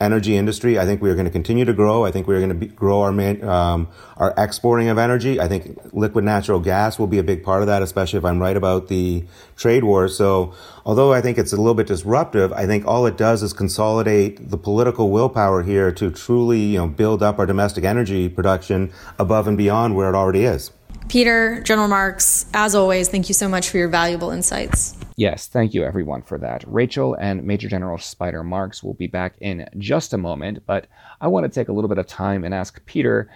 energy 0.00 0.36
industry. 0.36 0.78
I 0.78 0.84
think 0.84 1.00
we 1.00 1.08
are 1.08 1.14
going 1.14 1.26
to 1.26 1.30
continue 1.30 1.64
to 1.64 1.72
grow. 1.72 2.04
I 2.04 2.10
think 2.10 2.26
we 2.26 2.34
are 2.34 2.38
going 2.38 2.48
to 2.48 2.54
be, 2.54 2.66
grow 2.66 3.00
our 3.02 3.12
man, 3.12 3.42
um, 3.44 3.88
our 4.16 4.34
exporting 4.36 4.88
of 4.88 4.98
energy. 4.98 5.40
I 5.40 5.46
think 5.46 5.78
liquid 5.92 6.24
natural 6.24 6.58
gas 6.58 6.98
will 6.98 7.06
be 7.06 7.18
a 7.18 7.22
big 7.22 7.44
part 7.44 7.62
of 7.62 7.68
that, 7.68 7.80
especially 7.80 8.18
if 8.18 8.24
I'm 8.24 8.40
right 8.40 8.56
about 8.56 8.88
the 8.88 9.24
trade 9.56 9.84
war. 9.84 10.08
So, 10.08 10.52
although 10.84 11.12
I 11.12 11.20
think 11.20 11.38
it's 11.38 11.52
a 11.52 11.56
little 11.56 11.74
bit 11.74 11.86
disruptive, 11.86 12.52
I 12.52 12.66
think 12.66 12.86
all 12.86 13.06
it 13.06 13.16
does 13.16 13.42
is 13.42 13.52
consolidate 13.52 14.50
the 14.50 14.58
political 14.58 15.10
willpower 15.10 15.62
here 15.62 15.92
to 15.92 16.10
truly, 16.10 16.60
you 16.60 16.78
know, 16.78 16.88
build 16.88 17.22
up 17.22 17.38
our 17.38 17.46
domestic 17.46 17.84
energy 17.84 18.28
production 18.28 18.92
above 19.18 19.46
and 19.46 19.56
beyond 19.56 19.94
where 19.94 20.08
it 20.08 20.16
already 20.16 20.44
is. 20.44 20.72
Peter, 21.14 21.60
General 21.62 21.86
Marks, 21.86 22.46
as 22.54 22.74
always, 22.74 23.08
thank 23.08 23.28
you 23.28 23.34
so 23.34 23.48
much 23.48 23.68
for 23.68 23.78
your 23.78 23.86
valuable 23.86 24.30
insights. 24.30 24.96
Yes, 25.16 25.46
thank 25.46 25.72
you 25.72 25.84
everyone 25.84 26.22
for 26.22 26.38
that. 26.38 26.64
Rachel 26.66 27.14
and 27.14 27.44
Major 27.44 27.68
General 27.68 27.98
Spider 27.98 28.42
Marks 28.42 28.82
will 28.82 28.94
be 28.94 29.06
back 29.06 29.36
in 29.40 29.68
just 29.78 30.12
a 30.12 30.18
moment, 30.18 30.66
but 30.66 30.88
I 31.20 31.28
want 31.28 31.44
to 31.44 31.48
take 31.48 31.68
a 31.68 31.72
little 31.72 31.88
bit 31.88 31.98
of 31.98 32.08
time 32.08 32.42
and 32.42 32.52
ask 32.52 32.84
Peter, 32.84 33.30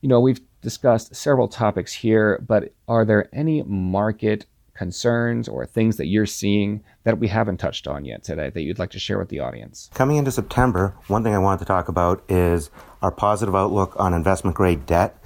you 0.00 0.08
know, 0.08 0.20
we've 0.20 0.40
discussed 0.60 1.14
several 1.14 1.46
topics 1.46 1.92
here, 1.92 2.42
but 2.48 2.72
are 2.88 3.04
there 3.04 3.28
any 3.32 3.62
market 3.62 4.46
concerns 4.74 5.46
or 5.46 5.66
things 5.66 5.98
that 5.98 6.06
you're 6.06 6.26
seeing 6.26 6.82
that 7.04 7.18
we 7.18 7.28
haven't 7.28 7.58
touched 7.58 7.86
on 7.86 8.04
yet 8.04 8.24
today 8.24 8.50
that 8.50 8.62
you'd 8.62 8.78
like 8.80 8.90
to 8.90 8.98
share 8.98 9.18
with 9.18 9.28
the 9.28 9.38
audience? 9.38 9.88
Coming 9.94 10.16
into 10.16 10.32
September, 10.32 10.96
one 11.06 11.22
thing 11.22 11.34
I 11.34 11.38
wanted 11.38 11.60
to 11.60 11.64
talk 11.66 11.86
about 11.86 12.24
is 12.28 12.70
our 13.02 13.12
positive 13.12 13.54
outlook 13.54 13.94
on 13.98 14.14
investment 14.14 14.56
grade 14.56 14.84
debt 14.86 15.22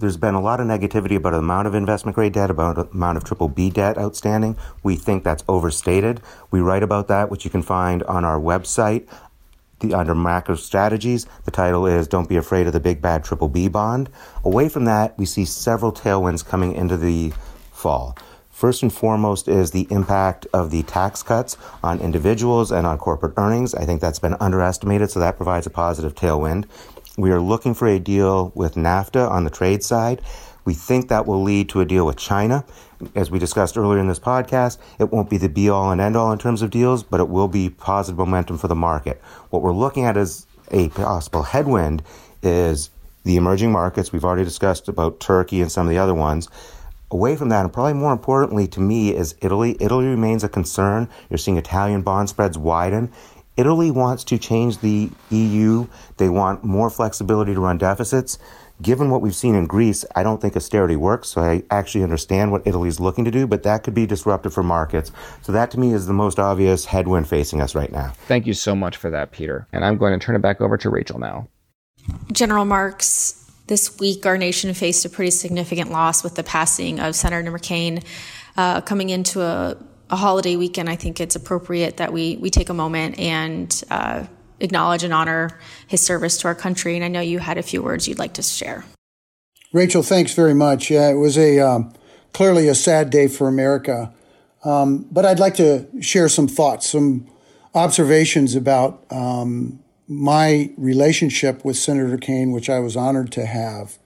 there's 0.00 0.16
been 0.16 0.34
a 0.34 0.40
lot 0.40 0.60
of 0.60 0.66
negativity 0.66 1.14
about 1.14 1.32
the 1.32 1.38
amount 1.38 1.68
of 1.68 1.74
investment 1.74 2.14
grade 2.14 2.32
debt, 2.32 2.50
about 2.50 2.76
the 2.76 2.86
amount 2.86 3.18
of 3.18 3.24
triple 3.24 3.48
B 3.48 3.70
debt 3.70 3.98
outstanding. 3.98 4.56
We 4.82 4.96
think 4.96 5.24
that's 5.24 5.44
overstated. 5.46 6.22
We 6.50 6.60
write 6.60 6.82
about 6.82 7.08
that, 7.08 7.30
which 7.30 7.44
you 7.44 7.50
can 7.50 7.62
find 7.62 8.02
on 8.04 8.24
our 8.24 8.40
website. 8.40 9.06
The, 9.80 9.94
under 9.94 10.14
macro 10.14 10.56
strategies, 10.56 11.26
the 11.44 11.50
title 11.50 11.86
is 11.86 12.08
Don't 12.08 12.28
Be 12.28 12.36
Afraid 12.36 12.66
of 12.66 12.72
the 12.72 12.80
Big 12.80 13.00
Bad 13.00 13.24
Triple 13.24 13.48
B 13.48 13.68
Bond. 13.68 14.10
Away 14.44 14.68
from 14.68 14.86
that, 14.86 15.18
we 15.18 15.26
see 15.26 15.44
several 15.44 15.92
tailwinds 15.92 16.46
coming 16.46 16.74
into 16.74 16.96
the 16.96 17.32
fall. 17.70 18.16
First 18.60 18.82
and 18.82 18.92
foremost 18.92 19.48
is 19.48 19.70
the 19.70 19.86
impact 19.88 20.46
of 20.52 20.70
the 20.70 20.82
tax 20.82 21.22
cuts 21.22 21.56
on 21.82 21.98
individuals 21.98 22.70
and 22.70 22.86
on 22.86 22.98
corporate 22.98 23.32
earnings. 23.38 23.74
I 23.74 23.86
think 23.86 24.02
that's 24.02 24.18
been 24.18 24.36
underestimated, 24.38 25.10
so 25.10 25.18
that 25.18 25.38
provides 25.38 25.66
a 25.66 25.70
positive 25.70 26.14
tailwind. 26.14 26.66
We 27.16 27.32
are 27.32 27.40
looking 27.40 27.74
for 27.74 27.88
a 27.88 27.98
deal 27.98 28.52
with 28.54 28.74
NAFTA 28.76 29.28
on 29.28 29.44
the 29.44 29.50
trade 29.50 29.82
side. 29.82 30.22
We 30.64 30.74
think 30.74 31.08
that 31.08 31.26
will 31.26 31.42
lead 31.42 31.68
to 31.70 31.80
a 31.80 31.84
deal 31.84 32.06
with 32.06 32.16
China. 32.16 32.64
As 33.14 33.30
we 33.30 33.38
discussed 33.38 33.76
earlier 33.76 33.98
in 33.98 34.08
this 34.08 34.20
podcast, 34.20 34.78
it 34.98 35.10
won't 35.10 35.28
be 35.28 35.36
the 35.36 35.48
be 35.48 35.68
all 35.68 35.90
and 35.90 36.00
end 36.00 36.16
all 36.16 36.30
in 36.32 36.38
terms 36.38 36.62
of 36.62 36.70
deals, 36.70 37.02
but 37.02 37.18
it 37.18 37.28
will 37.28 37.48
be 37.48 37.70
positive 37.70 38.18
momentum 38.18 38.58
for 38.58 38.68
the 38.68 38.74
market. 38.74 39.20
What 39.50 39.62
we're 39.62 39.72
looking 39.72 40.04
at 40.04 40.16
as 40.16 40.46
a 40.70 40.88
possible 40.90 41.42
headwind 41.42 42.02
is 42.42 42.90
the 43.24 43.36
emerging 43.36 43.72
markets. 43.72 44.12
We've 44.12 44.24
already 44.24 44.44
discussed 44.44 44.86
about 44.88 45.18
Turkey 45.18 45.60
and 45.60 45.72
some 45.72 45.86
of 45.86 45.90
the 45.90 45.98
other 45.98 46.14
ones. 46.14 46.48
Away 47.10 47.34
from 47.34 47.48
that, 47.48 47.64
and 47.64 47.72
probably 47.72 47.94
more 47.94 48.12
importantly 48.12 48.68
to 48.68 48.80
me, 48.80 49.12
is 49.12 49.34
Italy. 49.40 49.76
Italy 49.80 50.06
remains 50.06 50.44
a 50.44 50.48
concern. 50.48 51.08
You're 51.28 51.38
seeing 51.38 51.56
Italian 51.56 52.02
bond 52.02 52.28
spreads 52.28 52.56
widen. 52.56 53.10
Italy 53.56 53.90
wants 53.90 54.24
to 54.24 54.38
change 54.38 54.78
the 54.78 55.10
EU. 55.30 55.86
They 56.16 56.28
want 56.28 56.64
more 56.64 56.90
flexibility 56.90 57.54
to 57.54 57.60
run 57.60 57.78
deficits. 57.78 58.38
Given 58.80 59.10
what 59.10 59.20
we've 59.20 59.34
seen 59.34 59.54
in 59.54 59.66
Greece, 59.66 60.06
I 60.16 60.22
don't 60.22 60.40
think 60.40 60.56
austerity 60.56 60.96
works. 60.96 61.28
So 61.28 61.42
I 61.42 61.62
actually 61.70 62.02
understand 62.02 62.50
what 62.50 62.66
Italy 62.66 62.88
is 62.88 62.98
looking 62.98 63.26
to 63.26 63.30
do, 63.30 63.46
but 63.46 63.62
that 63.64 63.82
could 63.82 63.92
be 63.92 64.06
disruptive 64.06 64.54
for 64.54 64.62
markets. 64.62 65.12
So 65.42 65.52
that 65.52 65.70
to 65.72 65.80
me 65.80 65.92
is 65.92 66.06
the 66.06 66.14
most 66.14 66.38
obvious 66.38 66.86
headwind 66.86 67.28
facing 67.28 67.60
us 67.60 67.74
right 67.74 67.92
now. 67.92 68.14
Thank 68.26 68.46
you 68.46 68.54
so 68.54 68.74
much 68.74 68.96
for 68.96 69.10
that, 69.10 69.32
Peter. 69.32 69.66
And 69.72 69.84
I'm 69.84 69.98
going 69.98 70.18
to 70.18 70.24
turn 70.24 70.34
it 70.34 70.42
back 70.42 70.62
over 70.62 70.78
to 70.78 70.88
Rachel 70.88 71.18
now. 71.18 71.48
General 72.32 72.64
Marks, 72.64 73.50
this 73.66 73.98
week 73.98 74.24
our 74.24 74.38
nation 74.38 74.72
faced 74.72 75.04
a 75.04 75.10
pretty 75.10 75.30
significant 75.30 75.90
loss 75.90 76.24
with 76.24 76.36
the 76.36 76.42
passing 76.42 76.98
of 77.00 77.14
Senator 77.14 77.52
McCain. 77.52 78.02
Uh, 78.56 78.80
coming 78.80 79.10
into 79.10 79.42
a 79.42 79.76
a 80.10 80.16
holiday 80.16 80.56
weekend, 80.56 80.88
I 80.88 80.96
think 80.96 81.20
it's 81.20 81.36
appropriate 81.36 81.96
that 81.98 82.12
we 82.12 82.36
we 82.36 82.50
take 82.50 82.68
a 82.68 82.74
moment 82.74 83.18
and 83.18 83.82
uh, 83.90 84.26
acknowledge 84.58 85.04
and 85.04 85.14
honor 85.14 85.58
his 85.86 86.00
service 86.00 86.36
to 86.38 86.48
our 86.48 86.54
country. 86.54 86.96
And 86.96 87.04
I 87.04 87.08
know 87.08 87.20
you 87.20 87.38
had 87.38 87.58
a 87.58 87.62
few 87.62 87.82
words 87.82 88.08
you'd 88.08 88.18
like 88.18 88.34
to 88.34 88.42
share. 88.42 88.84
Rachel, 89.72 90.02
thanks 90.02 90.34
very 90.34 90.54
much. 90.54 90.90
Yeah, 90.90 91.10
it 91.10 91.14
was 91.14 91.38
a 91.38 91.60
um, 91.60 91.92
clearly 92.32 92.68
a 92.68 92.74
sad 92.74 93.10
day 93.10 93.28
for 93.28 93.46
America, 93.46 94.12
um, 94.64 95.06
but 95.10 95.24
I'd 95.24 95.38
like 95.38 95.54
to 95.56 95.86
share 96.00 96.28
some 96.28 96.48
thoughts, 96.48 96.90
some 96.90 97.26
observations 97.72 98.56
about 98.56 99.04
um, 99.10 99.78
my 100.08 100.70
relationship 100.76 101.64
with 101.64 101.76
Senator 101.76 102.18
Kane, 102.18 102.50
which 102.50 102.68
I 102.68 102.80
was 102.80 102.96
honored 102.96 103.30
to 103.32 103.46
have. 103.46 103.99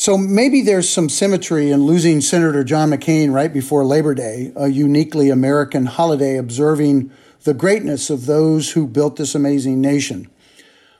So 0.00 0.16
maybe 0.16 0.62
there's 0.62 0.88
some 0.88 1.08
symmetry 1.08 1.72
in 1.72 1.82
losing 1.82 2.20
Senator 2.20 2.62
John 2.62 2.90
McCain 2.90 3.32
right 3.32 3.52
before 3.52 3.84
Labor 3.84 4.14
Day, 4.14 4.52
a 4.54 4.68
uniquely 4.68 5.28
American 5.28 5.86
holiday 5.86 6.36
observing 6.36 7.10
the 7.42 7.52
greatness 7.52 8.08
of 8.08 8.26
those 8.26 8.70
who 8.70 8.86
built 8.86 9.16
this 9.16 9.34
amazing 9.34 9.80
nation. 9.80 10.30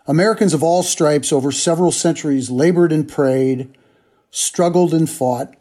Americans 0.09 0.53
of 0.53 0.65
all 0.65 0.83
stripes 0.83 1.33
over 1.33 1.53
several 1.53 1.93
centuries 1.93 2.51
labored 2.51 2.91
and 2.91 3.09
prayed, 3.09 3.73
struggled 4.33 4.93
and 4.93 5.09
fought, 5.09 5.55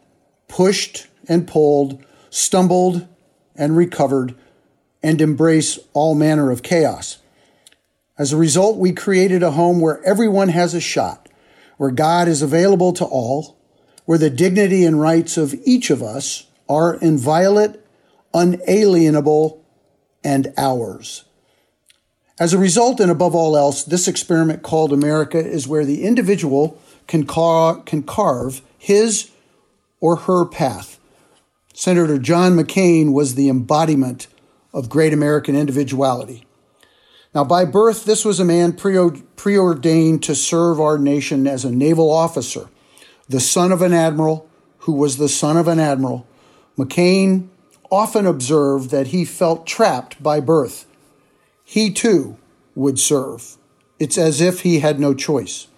pushed 0.48 1.06
and 1.28 1.46
pulled, 1.46 2.04
stumbled 2.30 3.06
and 3.54 3.76
recovered 3.76 4.34
and 5.00 5.20
embrace 5.20 5.78
all 5.92 6.16
manner 6.16 6.50
of 6.50 6.64
chaos. 6.64 7.18
As 8.18 8.32
a 8.32 8.36
result, 8.36 8.78
we 8.78 8.90
created 8.90 9.44
a 9.44 9.52
home 9.52 9.80
where 9.80 10.02
everyone 10.02 10.48
has 10.48 10.74
a 10.74 10.80
shot, 10.80 11.27
where 11.78 11.90
God 11.90 12.28
is 12.28 12.42
available 12.42 12.92
to 12.92 13.04
all, 13.04 13.56
where 14.04 14.18
the 14.18 14.30
dignity 14.30 14.84
and 14.84 15.00
rights 15.00 15.36
of 15.36 15.54
each 15.64 15.90
of 15.90 16.02
us 16.02 16.46
are 16.68 16.96
inviolate, 16.96 17.80
unalienable, 18.34 19.64
and 20.22 20.52
ours. 20.58 21.24
As 22.38 22.52
a 22.52 22.58
result, 22.58 23.00
and 23.00 23.10
above 23.10 23.34
all 23.34 23.56
else, 23.56 23.82
this 23.84 24.06
experiment 24.06 24.62
called 24.62 24.92
America 24.92 25.38
is 25.38 25.66
where 25.66 25.84
the 25.84 26.04
individual 26.04 26.80
can, 27.06 27.24
car- 27.24 27.80
can 27.82 28.02
carve 28.02 28.60
his 28.76 29.30
or 30.00 30.16
her 30.16 30.44
path. 30.44 31.00
Senator 31.74 32.18
John 32.18 32.52
McCain 32.52 33.12
was 33.12 33.34
the 33.34 33.48
embodiment 33.48 34.26
of 34.72 34.88
great 34.88 35.12
American 35.12 35.56
individuality. 35.56 36.44
Now, 37.38 37.44
by 37.44 37.66
birth, 37.66 38.04
this 38.04 38.24
was 38.24 38.40
a 38.40 38.44
man 38.44 38.72
preordained 38.72 40.24
to 40.24 40.34
serve 40.34 40.80
our 40.80 40.98
nation 40.98 41.46
as 41.46 41.64
a 41.64 41.70
naval 41.70 42.10
officer, 42.10 42.68
the 43.28 43.38
son 43.38 43.70
of 43.70 43.80
an 43.80 43.94
admiral 43.94 44.48
who 44.78 44.92
was 44.94 45.18
the 45.18 45.28
son 45.28 45.56
of 45.56 45.68
an 45.68 45.78
admiral. 45.78 46.26
McCain 46.76 47.46
often 47.92 48.26
observed 48.26 48.90
that 48.90 49.08
he 49.08 49.24
felt 49.24 49.68
trapped 49.68 50.20
by 50.20 50.40
birth. 50.40 50.86
He 51.62 51.92
too 51.92 52.38
would 52.74 52.98
serve. 52.98 53.56
It's 54.00 54.18
as 54.18 54.40
if 54.40 54.62
he 54.62 54.80
had 54.80 54.98
no 54.98 55.14
choice. 55.14 55.68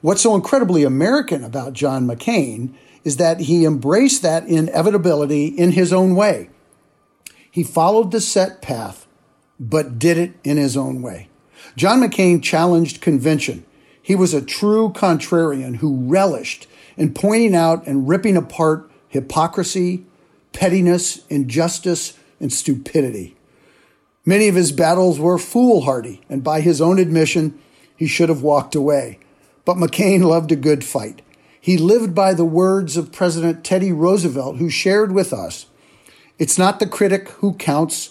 What's 0.00 0.22
so 0.22 0.34
incredibly 0.34 0.84
American 0.84 1.44
about 1.44 1.74
John 1.74 2.06
McCain 2.06 2.72
is 3.04 3.18
that 3.18 3.40
he 3.40 3.66
embraced 3.66 4.22
that 4.22 4.46
inevitability 4.46 5.48
in 5.48 5.72
his 5.72 5.92
own 5.92 6.16
way. 6.16 6.48
He 7.50 7.62
followed 7.62 8.10
the 8.10 8.22
set 8.22 8.62
path, 8.62 9.06
but 9.58 9.98
did 9.98 10.18
it 10.18 10.32
in 10.44 10.56
his 10.56 10.76
own 10.76 11.02
way. 11.02 11.28
John 11.76 12.00
McCain 12.00 12.42
challenged 12.42 13.00
convention. 13.00 13.64
He 14.00 14.14
was 14.14 14.34
a 14.34 14.42
true 14.42 14.90
contrarian 14.90 15.76
who 15.76 16.08
relished 16.08 16.66
in 16.96 17.14
pointing 17.14 17.54
out 17.54 17.86
and 17.86 18.08
ripping 18.08 18.36
apart 18.36 18.90
hypocrisy, 19.08 20.04
pettiness, 20.52 21.26
injustice, 21.28 22.18
and 22.40 22.52
stupidity. 22.52 23.36
Many 24.24 24.48
of 24.48 24.54
his 24.54 24.72
battles 24.72 25.18
were 25.18 25.38
foolhardy, 25.38 26.20
and 26.28 26.44
by 26.44 26.60
his 26.60 26.80
own 26.80 26.98
admission, 26.98 27.58
he 27.96 28.06
should 28.06 28.28
have 28.28 28.42
walked 28.42 28.74
away. 28.74 29.18
But 29.64 29.76
McCain 29.76 30.22
loved 30.22 30.52
a 30.52 30.56
good 30.56 30.84
fight. 30.84 31.22
He 31.60 31.76
lived 31.76 32.14
by 32.14 32.34
the 32.34 32.44
words 32.44 32.96
of 32.96 33.12
President 33.12 33.64
Teddy 33.64 33.92
Roosevelt, 33.92 34.56
who 34.56 34.70
shared 34.70 35.12
with 35.12 35.32
us 35.32 35.66
it's 36.38 36.58
not 36.58 36.78
the 36.78 36.86
critic 36.86 37.28
who 37.30 37.54
counts, 37.54 38.10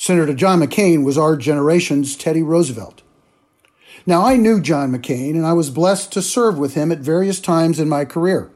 Senator 0.00 0.32
John 0.32 0.60
McCain 0.60 1.02
was 1.02 1.18
our 1.18 1.36
generation's 1.36 2.14
Teddy 2.14 2.40
Roosevelt. 2.40 3.02
Now, 4.06 4.24
I 4.24 4.36
knew 4.36 4.60
John 4.60 4.92
McCain, 4.92 5.30
and 5.30 5.44
I 5.44 5.54
was 5.54 5.70
blessed 5.70 6.12
to 6.12 6.22
serve 6.22 6.56
with 6.56 6.74
him 6.74 6.92
at 6.92 7.00
various 7.00 7.40
times 7.40 7.80
in 7.80 7.88
my 7.88 8.04
career. 8.04 8.48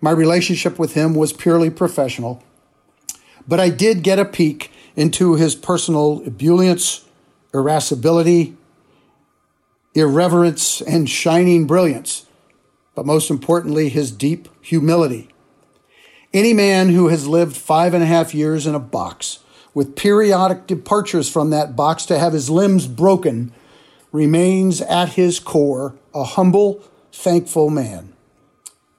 My 0.00 0.10
relationship 0.10 0.80
with 0.80 0.94
him 0.94 1.14
was 1.14 1.32
purely 1.32 1.70
professional, 1.70 2.42
but 3.46 3.60
I 3.60 3.68
did 3.68 4.02
get 4.02 4.18
a 4.18 4.24
peek 4.24 4.72
into 4.96 5.36
his 5.36 5.54
personal 5.54 6.22
ebullience, 6.22 7.04
irascibility, 7.54 8.56
irreverence, 9.94 10.80
and 10.80 11.08
shining 11.08 11.68
brilliance, 11.68 12.26
but 12.96 13.06
most 13.06 13.30
importantly, 13.30 13.90
his 13.90 14.10
deep 14.10 14.48
humility. 14.60 15.28
Any 16.34 16.52
man 16.52 16.88
who 16.88 17.08
has 17.08 17.28
lived 17.28 17.56
five 17.56 17.94
and 17.94 18.02
a 18.02 18.06
half 18.06 18.34
years 18.34 18.66
in 18.66 18.74
a 18.74 18.80
box 18.80 19.38
with 19.74 19.96
periodic 19.96 20.66
departures 20.66 21.28
from 21.28 21.50
that 21.50 21.76
box 21.76 22.04
to 22.06 22.18
have 22.18 22.32
his 22.32 22.50
limbs 22.50 22.86
broken, 22.86 23.52
remains 24.12 24.80
at 24.80 25.10
his 25.10 25.38
core 25.38 25.94
a 26.14 26.24
humble, 26.24 26.82
thankful 27.12 27.70
man. 27.70 28.12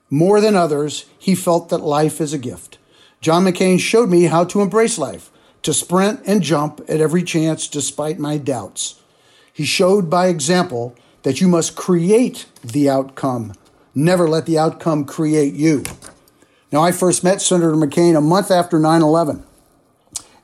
More 0.10 0.42
than 0.42 0.56
others, 0.56 1.06
he 1.18 1.36
felt 1.36 1.70
that 1.70 1.80
life 1.80 2.20
is 2.20 2.34
a 2.34 2.38
gift. 2.38 2.78
John 3.22 3.46
McCain 3.46 3.80
showed 3.80 4.10
me 4.10 4.24
how 4.24 4.44
to 4.46 4.62
embrace 4.62 4.98
life, 4.98 5.30
to 5.62 5.74
sprint 5.74 6.22
and 6.26 6.42
jump 6.42 6.82
at 6.88 7.02
every 7.02 7.24
chance 7.24 7.68
despite 7.68 8.20
my 8.20 8.38
doubts. 8.38 9.00
He 9.54 9.64
showed 9.64 10.10
by 10.10 10.28
example 10.28 10.96
that 11.24 11.40
you 11.40 11.48
must 11.48 11.76
create 11.76 12.48
the 12.64 12.90
outcome, 12.90 13.54
never 13.94 14.28
let 14.28 14.46
the 14.46 14.58
outcome 14.58 15.06
create 15.06 15.54
you. 15.54 15.84
Now, 16.72 16.82
I 16.82 16.92
first 16.92 17.24
met 17.24 17.42
Senator 17.42 17.74
McCain 17.74 18.18
a 18.18 18.22
month 18.22 18.50
after 18.50 18.80
9 18.80 19.02
11. 19.02 19.44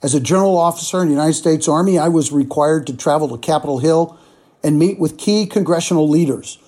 As 0.03 0.13
a 0.13 0.19
general 0.19 0.57
officer 0.57 1.01
in 1.01 1.07
the 1.07 1.13
United 1.13 1.33
States 1.33 1.67
Army, 1.67 1.97
I 1.97 2.07
was 2.07 2.31
required 2.31 2.85
to 2.87 2.95
travel 2.95 3.29
to 3.29 3.37
Capitol 3.37 3.79
Hill 3.79 4.17
and 4.63 4.77
meet 4.77 4.99
with 4.99 5.17
key 5.17 5.47
congressional 5.47 6.07
leaders. 6.07 6.59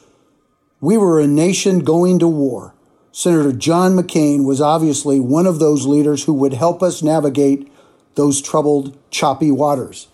We 0.82 0.98
were 0.98 1.20
a 1.20 1.28
nation 1.28 1.80
going 1.80 2.20
to 2.20 2.28
war. 2.28 2.74
Senator 3.12 3.52
John 3.52 3.96
McCain 3.96 4.46
was 4.46 4.62
obviously 4.62 5.20
one 5.20 5.46
of 5.46 5.60
those 5.60 5.86
leaders 5.86 6.24
who 6.24 6.34
would 6.34 6.54
help 6.54 6.82
us 6.82 7.04
navigate 7.04 7.72
those 8.16 8.42
troubled, 8.42 8.98
choppy 9.12 9.52
waters. 9.52 10.08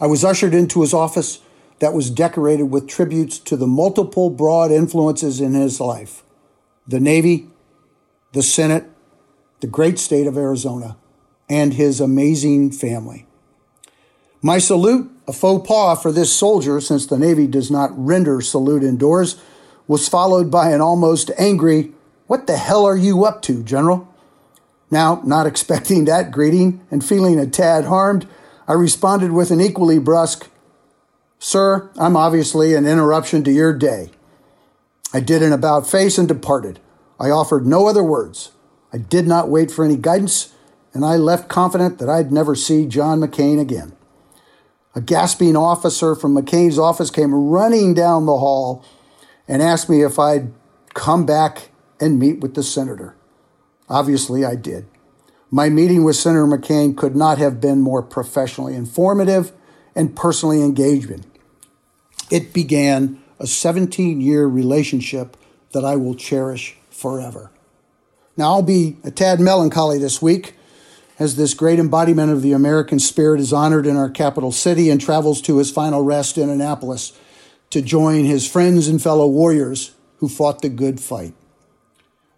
I 0.00 0.06
was 0.06 0.24
ushered 0.24 0.54
into 0.54 0.82
his 0.82 0.94
office 0.94 1.40
that 1.80 1.92
was 1.92 2.10
decorated 2.10 2.64
with 2.64 2.88
tributes 2.88 3.38
to 3.40 3.56
the 3.56 3.66
multiple 3.66 4.30
broad 4.30 4.70
influences 4.70 5.40
in 5.40 5.54
his 5.54 5.80
life 5.80 6.22
the 6.86 7.00
Navy, 7.00 7.48
the 8.32 8.42
Senate, 8.42 8.84
the 9.60 9.66
great 9.66 9.98
state 9.98 10.26
of 10.26 10.36
Arizona, 10.36 10.96
and 11.50 11.74
his 11.74 12.00
amazing 12.00 12.70
family. 12.70 13.26
My 14.40 14.58
salute, 14.58 15.10
a 15.26 15.32
faux 15.32 15.66
pas 15.68 16.00
for 16.00 16.12
this 16.12 16.32
soldier, 16.32 16.80
since 16.80 17.04
the 17.04 17.18
Navy 17.18 17.46
does 17.46 17.70
not 17.70 17.90
render 17.94 18.40
salute 18.40 18.84
indoors, 18.84 19.38
was 19.86 20.08
followed 20.08 20.50
by 20.50 20.70
an 20.70 20.80
almost 20.80 21.30
angry, 21.36 21.92
What 22.28 22.46
the 22.46 22.56
hell 22.56 22.86
are 22.86 22.96
you 22.96 23.24
up 23.24 23.42
to, 23.42 23.64
General? 23.64 24.08
Now, 24.90 25.20
not 25.24 25.46
expecting 25.48 26.04
that 26.04 26.30
greeting 26.30 26.80
and 26.90 27.04
feeling 27.04 27.38
a 27.38 27.46
tad 27.46 27.84
harmed, 27.84 28.26
I 28.68 28.74
responded 28.74 29.32
with 29.32 29.50
an 29.50 29.60
equally 29.60 29.98
brusque, 29.98 30.48
Sir, 31.40 31.90
I'm 31.96 32.16
obviously 32.16 32.74
an 32.74 32.86
interruption 32.86 33.42
to 33.44 33.50
your 33.50 33.72
day. 33.72 34.10
I 35.12 35.20
did 35.20 35.42
an 35.42 35.52
about 35.52 35.88
face 35.88 36.18
and 36.18 36.28
departed. 36.28 36.78
I 37.18 37.30
offered 37.30 37.66
no 37.66 37.88
other 37.88 38.04
words. 38.04 38.52
I 38.92 38.98
did 38.98 39.26
not 39.26 39.48
wait 39.48 39.70
for 39.70 39.84
any 39.84 39.96
guidance 39.96 40.52
and 40.92 41.04
I 41.04 41.16
left 41.16 41.48
confident 41.48 41.98
that 41.98 42.08
I'd 42.08 42.32
never 42.32 42.54
see 42.54 42.86
John 42.86 43.20
McCain 43.20 43.60
again. 43.60 43.92
A 44.94 45.00
gasping 45.00 45.56
officer 45.56 46.14
from 46.14 46.34
McCain's 46.34 46.78
office 46.78 47.10
came 47.10 47.32
running 47.32 47.94
down 47.94 48.26
the 48.26 48.38
hall 48.38 48.84
and 49.46 49.62
asked 49.62 49.88
me 49.88 50.02
if 50.02 50.18
I'd 50.18 50.52
come 50.94 51.24
back 51.24 51.70
and 52.00 52.18
meet 52.18 52.40
with 52.40 52.54
the 52.54 52.62
senator. 52.62 53.14
Obviously, 53.88 54.44
I 54.44 54.56
did. 54.56 54.86
My 55.50 55.68
meeting 55.68 56.04
with 56.04 56.16
Senator 56.16 56.46
McCain 56.46 56.96
could 56.96 57.16
not 57.16 57.38
have 57.38 57.60
been 57.60 57.80
more 57.80 58.02
professionally 58.02 58.74
informative 58.74 59.52
and 59.96 60.14
personally 60.14 60.62
engaging. 60.62 61.24
It 62.30 62.52
began 62.52 63.20
a 63.40 63.46
17 63.46 64.20
year 64.20 64.46
relationship 64.46 65.36
that 65.72 65.84
I 65.84 65.96
will 65.96 66.14
cherish 66.14 66.76
forever. 66.90 67.50
Now, 68.36 68.52
I'll 68.52 68.62
be 68.62 68.96
a 69.02 69.10
tad 69.10 69.40
melancholy 69.40 69.98
this 69.98 70.22
week 70.22 70.54
as 71.20 71.36
this 71.36 71.52
great 71.52 71.78
embodiment 71.78 72.32
of 72.32 72.40
the 72.40 72.52
American 72.52 72.98
spirit 72.98 73.40
is 73.40 73.52
honored 73.52 73.86
in 73.86 73.94
our 73.94 74.08
capital 74.08 74.50
city 74.50 74.88
and 74.88 74.98
travels 75.00 75.42
to 75.42 75.58
his 75.58 75.70
final 75.70 76.02
rest 76.02 76.38
in 76.38 76.48
Annapolis 76.48 77.12
to 77.68 77.82
join 77.82 78.24
his 78.24 78.50
friends 78.50 78.88
and 78.88 79.00
fellow 79.00 79.28
warriors 79.28 79.94
who 80.16 80.28
fought 80.28 80.62
the 80.62 80.68
good 80.70 80.98
fight. 80.98 81.34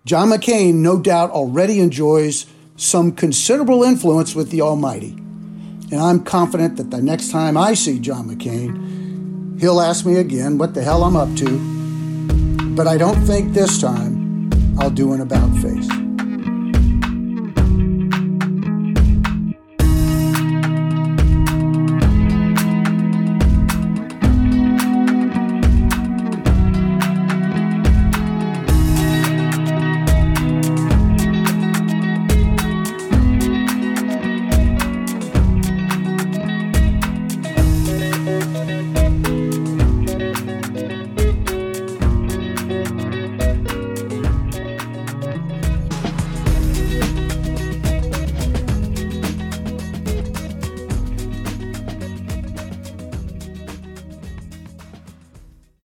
John 0.05 0.31
McCain, 0.31 0.75
no 0.75 1.01
doubt, 1.01 1.31
already 1.31 1.79
enjoys 1.79 2.47
some 2.77 3.12
considerable 3.12 3.85
influence 3.85 4.35
with 4.35 4.51
the 4.51 4.61
Almighty. 4.61 5.12
And 5.12 6.01
I'm 6.01 6.25
confident 6.25 6.77
that 6.77 6.90
the 6.90 7.01
next 7.01 7.31
time 7.31 7.57
I 7.57 7.75
see 7.75 8.01
John 8.01 8.29
McCain, 8.29 9.61
he'll 9.61 9.81
ask 9.81 10.05
me 10.05 10.16
again 10.16 10.59
what 10.59 10.75
the 10.75 10.83
hell 10.83 11.05
I'm 11.05 11.14
up 11.14 11.33
to. 11.37 12.75
But 12.75 12.88
I 12.88 12.99
don't 12.99 13.23
think 13.23 13.53
this 13.53 13.81
time 13.81 14.51
I'll 14.81 14.90
do 14.90 15.12
an 15.12 15.21
about 15.21 15.55
face. 15.59 16.01